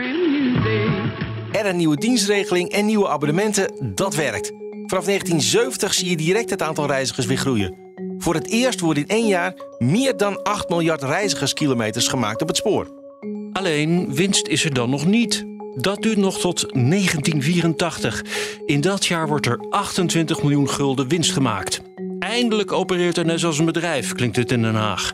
Er 1.53 1.67
een 1.67 1.77
nieuwe 1.77 1.97
dienstregeling 1.97 2.71
en 2.71 2.87
nieuwe 2.87 3.09
abonnementen, 3.09 3.95
dat 3.95 4.15
werkt. 4.15 4.53
Vanaf 4.87 5.05
1970 5.05 5.94
zie 5.94 6.11
je 6.11 6.16
direct 6.16 6.51
het 6.51 6.62
aantal 6.62 6.87
reizigers 6.87 7.27
weer 7.27 7.37
groeien. 7.37 7.75
Voor 8.18 8.35
het 8.35 8.49
eerst 8.49 8.81
worden 8.81 9.03
in 9.03 9.09
één 9.09 9.27
jaar 9.27 9.55
meer 9.79 10.16
dan 10.16 10.42
8 10.42 10.68
miljard 10.68 11.03
reizigerskilometers 11.03 12.09
gemaakt 12.09 12.42
op 12.42 12.49
het 12.49 12.57
spoor. 12.57 12.88
Alleen 13.53 14.14
winst 14.14 14.47
is 14.47 14.64
er 14.64 14.75
dan 14.75 14.90
nog 14.90 15.07
niet. 15.07 15.44
Dat 15.75 16.03
duurt 16.03 16.16
nog 16.16 16.40
tot 16.40 16.61
1984. 16.61 18.25
In 18.66 18.81
dat 18.81 19.07
jaar 19.07 19.29
wordt 19.29 19.47
er 19.47 19.66
28 19.70 20.42
miljoen 20.42 20.68
gulden 20.68 21.09
winst 21.09 21.33
gemaakt. 21.33 21.81
Eindelijk 22.18 22.73
opereert 22.73 23.25
NS 23.25 23.44
als 23.44 23.59
een 23.59 23.64
bedrijf, 23.64 24.12
klinkt 24.12 24.37
het 24.37 24.53
in 24.53 24.62
Den 24.62 24.75
Haag. 24.75 25.12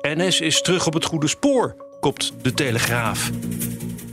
NS 0.00 0.40
is 0.40 0.62
terug 0.62 0.86
op 0.86 0.94
het 0.94 1.04
goede 1.04 1.28
spoor, 1.28 1.76
kopt 2.00 2.32
de 2.42 2.54
Telegraaf. 2.54 3.30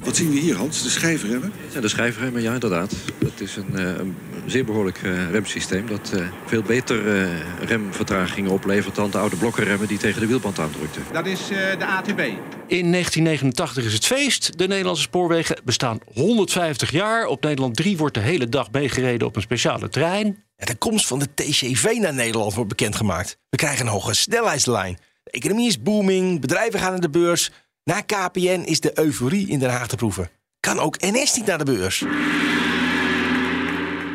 Wat 0.03 0.15
zien 0.15 0.29
we 0.29 0.39
hier, 0.39 0.55
Hans? 0.55 0.83
De 0.83 0.89
schijfremmen? 0.89 1.51
Ja, 1.73 1.81
de 1.81 1.87
schijfremmen, 1.87 2.41
ja, 2.41 2.53
inderdaad. 2.53 2.93
Dat 3.19 3.39
is 3.39 3.55
een, 3.55 3.77
eh, 3.77 3.85
een 3.85 4.15
zeer 4.45 4.65
behoorlijk 4.65 5.01
uh, 5.01 5.29
remsysteem... 5.29 5.87
dat 5.87 6.11
uh, 6.15 6.27
veel 6.45 6.61
beter 6.61 7.29
remvertragingen 7.65 8.51
oplevert 8.51 8.95
dan 8.95 9.11
de 9.11 9.17
oude 9.17 9.35
blokkenremmen... 9.35 9.87
die 9.87 9.97
tegen 9.97 10.21
de 10.21 10.27
wielband 10.27 10.59
aandrukten. 10.59 11.03
Dat 11.11 11.25
is 11.25 11.47
de 11.47 11.85
ATB. 11.85 12.19
In 12.67 12.91
1989 12.91 13.85
is 13.85 13.93
het 13.93 14.05
feest. 14.05 14.57
De 14.57 14.67
Nederlandse 14.67 15.03
spoorwegen 15.03 15.61
bestaan 15.63 15.99
150 16.13 16.91
jaar. 16.91 17.25
Op 17.25 17.43
Nederland 17.43 17.75
3 17.75 17.97
wordt 17.97 18.13
de 18.13 18.19
hele 18.19 18.49
dag 18.49 18.71
meegereden 18.71 19.27
op 19.27 19.35
een 19.35 19.41
speciale 19.41 19.89
trein. 19.89 20.43
de 20.55 20.75
komst 20.75 21.07
van 21.07 21.19
de 21.19 21.27
TCV 21.35 21.97
naar 21.99 22.13
Nederland 22.13 22.53
wordt 22.53 22.69
bekendgemaakt. 22.69 23.37
We 23.49 23.57
krijgen 23.57 23.85
een 23.85 23.91
hoge 23.91 24.13
snelheidslijn. 24.13 24.97
De 25.23 25.31
economie 25.31 25.67
is 25.67 25.81
booming, 25.81 26.41
bedrijven 26.41 26.79
gaan 26.79 26.91
naar 26.91 27.01
de 27.01 27.09
beurs... 27.09 27.51
Na 27.83 28.01
KPN 28.01 28.61
is 28.65 28.79
de 28.79 28.99
euforie 28.99 29.47
in 29.47 29.59
Den 29.59 29.69
Haag 29.69 29.87
te 29.87 29.95
proeven. 29.95 30.29
Kan 30.59 30.79
ook 30.79 30.99
NS 30.99 31.35
niet 31.35 31.45
naar 31.45 31.57
de 31.57 31.63
beurs? 31.63 32.05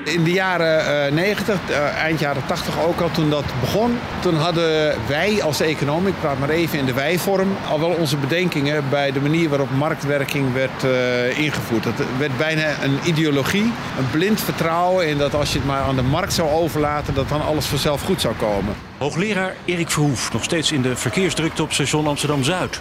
In 0.07 0.25
de 0.25 0.33
jaren 0.33 1.07
uh, 1.07 1.12
90, 1.12 1.59
uh, 1.71 1.77
eind 1.79 2.21
jaren 2.21 2.47
80 2.47 2.85
ook 2.85 3.01
al, 3.01 3.11
toen 3.11 3.31
dat 3.31 3.45
begon... 3.61 3.99
toen 4.21 4.35
hadden 4.35 4.95
wij 5.07 5.42
als 5.42 5.61
econoom, 5.61 6.07
ik 6.07 6.21
praat 6.21 6.38
maar 6.38 6.49
even 6.49 6.79
in 6.79 6.87
de 6.87 6.92
wij-vorm... 6.92 7.57
al 7.71 7.81
wel 7.81 7.88
onze 7.90 8.16
bedenkingen 8.16 8.85
bij 8.90 9.12
de 9.12 9.21
manier 9.21 9.49
waarop 9.49 9.71
marktwerking 9.71 10.53
werd 10.53 10.85
uh, 10.85 11.38
ingevoerd. 11.38 11.85
Het 11.85 11.95
werd 12.19 12.37
bijna 12.37 12.83
een 12.83 12.99
ideologie, 13.05 13.73
een 13.99 14.11
blind 14.11 14.40
vertrouwen... 14.40 15.09
in 15.09 15.19
dat 15.19 15.35
als 15.35 15.53
je 15.53 15.59
het 15.59 15.66
maar 15.66 15.83
aan 15.83 15.97
de 15.97 16.03
markt 16.03 16.33
zou 16.33 16.51
overlaten... 16.51 17.14
dat 17.14 17.29
dan 17.29 17.42
alles 17.42 17.66
vanzelf 17.66 18.03
goed 18.03 18.21
zou 18.21 18.35
komen. 18.35 18.75
Hoogleraar 18.99 19.55
Erik 19.64 19.90
Verhoef, 19.90 20.33
nog 20.33 20.45
steeds 20.45 20.73
in 20.73 20.83
de 20.83 20.97
verkeersdrukte 20.97 21.62
op 21.62 21.73
station 21.73 22.07
Amsterdam-Zuid. 22.07 22.81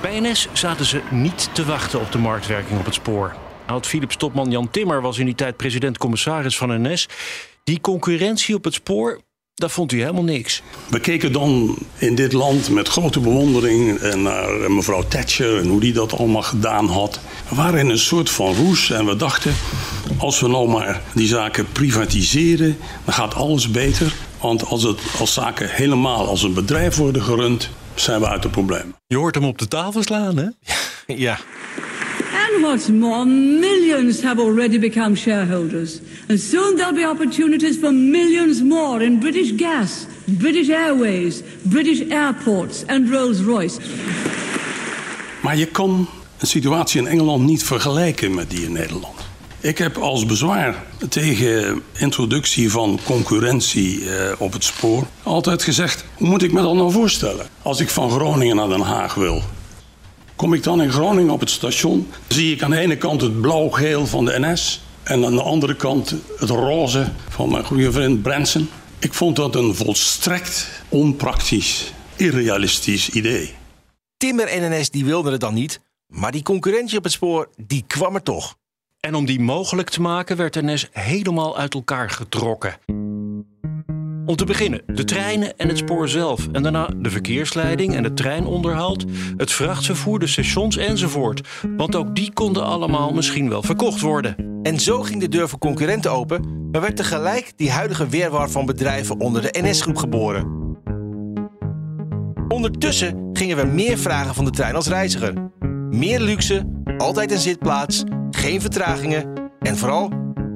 Bij 0.00 0.20
NS 0.20 0.48
zaten 0.52 0.84
ze 0.84 1.00
niet 1.10 1.48
te 1.52 1.64
wachten 1.64 2.00
op 2.00 2.12
de 2.12 2.18
marktwerking 2.18 2.78
op 2.78 2.84
het 2.84 2.94
spoor. 2.94 3.34
Oud-Philips-topman 3.68 4.50
Jan 4.50 4.70
Timmer 4.70 5.00
was 5.00 5.18
in 5.18 5.24
die 5.24 5.34
tijd 5.34 5.56
president-commissaris 5.56 6.56
van 6.56 6.82
NS. 6.82 7.08
Die 7.64 7.80
concurrentie 7.80 8.54
op 8.54 8.64
het 8.64 8.74
spoor, 8.74 9.20
dat 9.54 9.72
vond 9.72 9.90
hij 9.90 10.00
helemaal 10.00 10.24
niks. 10.24 10.62
We 10.90 11.00
keken 11.00 11.32
dan 11.32 11.76
in 11.98 12.14
dit 12.14 12.32
land 12.32 12.70
met 12.70 12.88
grote 12.88 13.20
bewondering 13.20 14.00
naar 14.14 14.70
mevrouw 14.70 15.02
Thatcher 15.08 15.58
en 15.58 15.68
hoe 15.68 15.80
die 15.80 15.92
dat 15.92 16.18
allemaal 16.18 16.42
gedaan 16.42 16.86
had. 16.86 17.20
We 17.48 17.54
waren 17.54 17.78
in 17.78 17.88
een 17.88 17.98
soort 17.98 18.30
van 18.30 18.54
roes 18.54 18.90
en 18.90 19.06
we 19.06 19.16
dachten: 19.16 19.54
als 20.18 20.40
we 20.40 20.48
nou 20.48 20.68
maar 20.68 21.02
die 21.14 21.28
zaken 21.28 21.72
privatiseren, 21.72 22.76
dan 23.04 23.14
gaat 23.14 23.34
alles 23.34 23.70
beter. 23.70 24.12
Want 24.40 24.66
als, 24.66 24.82
het, 24.82 25.00
als 25.18 25.32
zaken 25.32 25.70
helemaal 25.70 26.26
als 26.28 26.42
een 26.42 26.54
bedrijf 26.54 26.96
worden 26.96 27.22
gerund, 27.22 27.70
zijn 27.94 28.20
we 28.20 28.28
uit 28.28 28.42
het 28.42 28.52
probleem. 28.52 28.94
Je 29.06 29.16
hoort 29.16 29.34
hem 29.34 29.44
op 29.44 29.58
de 29.58 29.68
tafel 29.68 30.02
slaan, 30.02 30.36
hè? 30.36 30.48
ja. 31.26 31.38
And 32.48 32.62
what's 32.62 32.88
more, 32.88 33.26
millions 33.26 34.22
have 34.22 34.40
already 34.40 34.78
become 34.78 35.16
shareholders. 35.16 36.00
And 36.28 36.40
soon 36.40 36.76
there'll 36.76 36.94
be 36.94 37.04
opportunities 37.04 37.76
for 37.78 37.92
millions 37.92 38.62
more 38.62 39.04
in 39.04 39.20
British 39.20 39.52
Gas, 39.56 40.06
British 40.24 40.68
Airways, 40.70 41.42
British 41.62 42.10
Airports 42.10 42.86
and 42.86 43.10
Rolls-Royce. 43.10 43.80
Maar 45.42 45.56
je 45.56 45.66
kan 45.66 46.08
een 46.38 46.46
situatie 46.46 47.00
in 47.00 47.06
Engeland 47.06 47.44
niet 47.44 47.62
vergelijken 47.62 48.34
met 48.34 48.50
die 48.50 48.64
in 48.64 48.72
Nederland. 48.72 49.16
Ik 49.60 49.78
heb 49.78 49.96
als 49.96 50.26
bezwaar 50.26 50.84
tegen 51.08 51.82
introductie 51.92 52.70
van 52.70 52.98
concurrentie 53.04 54.10
eh, 54.10 54.32
op 54.38 54.52
het 54.52 54.64
spoor 54.64 55.06
altijd 55.22 55.62
gezegd: 55.62 56.04
hoe 56.14 56.28
moet 56.28 56.42
ik 56.42 56.52
me 56.52 56.62
dat 56.62 56.74
nou 56.74 56.92
voorstellen? 56.92 57.46
Als 57.62 57.80
ik 57.80 57.88
van 57.88 58.10
Groningen 58.10 58.56
naar 58.56 58.68
Den 58.68 58.80
Haag 58.80 59.14
wil, 59.14 59.42
kom 60.38 60.54
ik 60.54 60.62
dan 60.62 60.82
in 60.82 60.90
Groningen 60.90 61.32
op 61.32 61.40
het 61.40 61.50
station, 61.50 62.08
zie 62.28 62.54
ik 62.54 62.62
aan 62.62 62.70
de 62.70 62.78
ene 62.78 62.96
kant 62.96 63.20
het 63.20 63.40
blauw-geel 63.40 64.06
van 64.06 64.24
de 64.24 64.38
NS 64.38 64.80
en 65.02 65.24
aan 65.24 65.34
de 65.34 65.42
andere 65.42 65.76
kant 65.76 66.14
het 66.38 66.50
roze 66.50 67.12
van 67.28 67.50
mijn 67.50 67.64
goede 67.64 67.92
vriend 67.92 68.22
Branson. 68.22 68.68
Ik 68.98 69.14
vond 69.14 69.36
dat 69.36 69.54
een 69.54 69.74
volstrekt 69.74 70.82
onpraktisch, 70.88 71.92
irrealistisch 72.16 73.10
idee. 73.10 73.54
Timmer 74.16 74.46
en 74.46 74.78
NS 74.78 74.90
die 74.90 75.04
wilden 75.04 75.32
het 75.32 75.40
dan 75.40 75.54
niet, 75.54 75.80
maar 76.06 76.32
die 76.32 76.42
concurrentie 76.42 76.98
op 76.98 77.04
het 77.04 77.12
spoor 77.12 77.48
die 77.56 77.84
kwam 77.86 78.14
er 78.14 78.22
toch. 78.22 78.56
En 79.00 79.14
om 79.14 79.26
die 79.26 79.40
mogelijk 79.40 79.90
te 79.90 80.00
maken 80.00 80.36
werd 80.36 80.62
NS 80.62 80.88
helemaal 80.92 81.58
uit 81.58 81.74
elkaar 81.74 82.10
getrokken. 82.10 82.78
Om 84.28 84.36
te 84.36 84.44
beginnen 84.44 84.82
de 84.86 85.04
treinen 85.04 85.56
en 85.56 85.68
het 85.68 85.78
spoor 85.78 86.08
zelf. 86.08 86.48
En 86.52 86.62
daarna 86.62 86.88
de 86.96 87.10
verkeersleiding 87.10 87.94
en 87.94 88.04
het 88.04 88.16
treinonderhoud, 88.16 89.04
het 89.36 89.52
vrachtvervoer, 89.52 90.18
de 90.18 90.26
stations 90.26 90.76
enzovoort. 90.76 91.48
Want 91.76 91.96
ook 91.96 92.16
die 92.16 92.32
konden 92.32 92.64
allemaal 92.64 93.12
misschien 93.12 93.48
wel 93.48 93.62
verkocht 93.62 94.00
worden. 94.00 94.60
En 94.62 94.80
zo 94.80 95.02
ging 95.02 95.20
de 95.20 95.28
deur 95.28 95.48
voor 95.48 95.58
concurrenten 95.58 96.12
open, 96.12 96.68
maar 96.70 96.80
werd 96.80 96.96
tegelijk 96.96 97.52
die 97.56 97.70
huidige 97.70 98.08
weerwar 98.08 98.50
van 98.50 98.66
bedrijven 98.66 99.20
onder 99.20 99.42
de 99.42 99.60
NS-groep 99.60 99.96
geboren. 99.96 100.76
Ondertussen 102.48 103.30
gingen 103.32 103.56
we 103.56 103.64
meer 103.64 103.98
vragen 103.98 104.34
van 104.34 104.44
de 104.44 104.50
trein 104.50 104.74
als 104.74 104.88
reiziger. 104.88 105.50
Meer 105.90 106.20
luxe, 106.20 106.82
altijd 106.98 107.32
een 107.32 107.38
zitplaats, 107.38 108.04
geen 108.30 108.60
vertragingen 108.60 109.50
en 109.60 109.76
vooral 109.76 110.10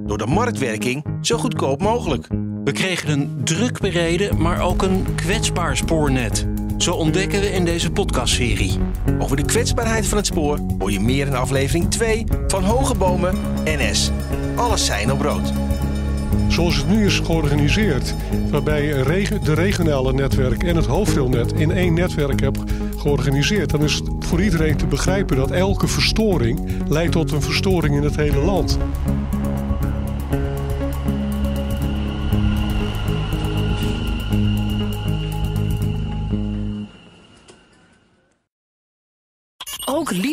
door 0.07 0.19
de 0.19 0.27
marktwerking 0.27 1.05
zo 1.21 1.39
goedkoop 1.39 1.83
mogelijk. 1.83 2.27
We 2.65 2.73
kregen 2.73 3.11
een 3.11 3.41
druk 3.45 3.81
bereden, 3.81 4.41
maar 4.41 4.61
ook 4.61 4.83
een 4.83 5.07
kwetsbaar 5.15 5.77
spoornet. 5.77 6.47
Zo 6.79 6.93
ontdekken 6.93 7.41
we 7.41 7.47
in 7.47 7.65
deze 7.65 7.91
podcastserie. 7.91 8.79
Over 9.19 9.37
de 9.37 9.45
kwetsbaarheid 9.45 10.07
van 10.07 10.19
het 10.19 10.27
spoor 10.27 10.59
hoor 10.79 10.93
je 10.93 11.01
meer 11.01 11.27
in 11.27 11.35
aflevering 11.35 11.91
2 11.91 12.27
van 12.47 12.65
Hoge 12.65 12.95
Bomen 12.95 13.35
NS. 13.65 14.11
Alles 14.57 14.87
zijn 14.87 15.13
op 15.13 15.21
rood. 15.21 15.53
Zoals 16.49 16.77
het 16.77 16.89
nu 16.89 17.05
is 17.05 17.19
georganiseerd, 17.19 18.15
waarbij 18.51 18.81
de 19.45 19.55
regionale 19.55 20.13
netwerk 20.13 20.63
en 20.63 20.77
het 20.77 20.87
hoofddeelnet 20.87 21.53
in 21.53 21.71
één 21.71 21.95
netwerk 21.95 22.41
hebt 22.41 22.61
georganiseerd, 22.97 23.71
dan 23.71 23.83
is 23.83 23.95
het 23.95 24.11
voor 24.19 24.43
iedereen 24.43 24.77
te 24.77 24.87
begrijpen 24.87 25.37
dat 25.37 25.51
elke 25.51 25.89
verstoring 25.89 26.61
leidt 26.89 27.13
tot 27.13 27.33
een 27.33 27.43
verstoring 27.43 27.97
in 27.97 28.03
het 28.03 28.17
hele 28.17 28.41
land. 28.45 28.79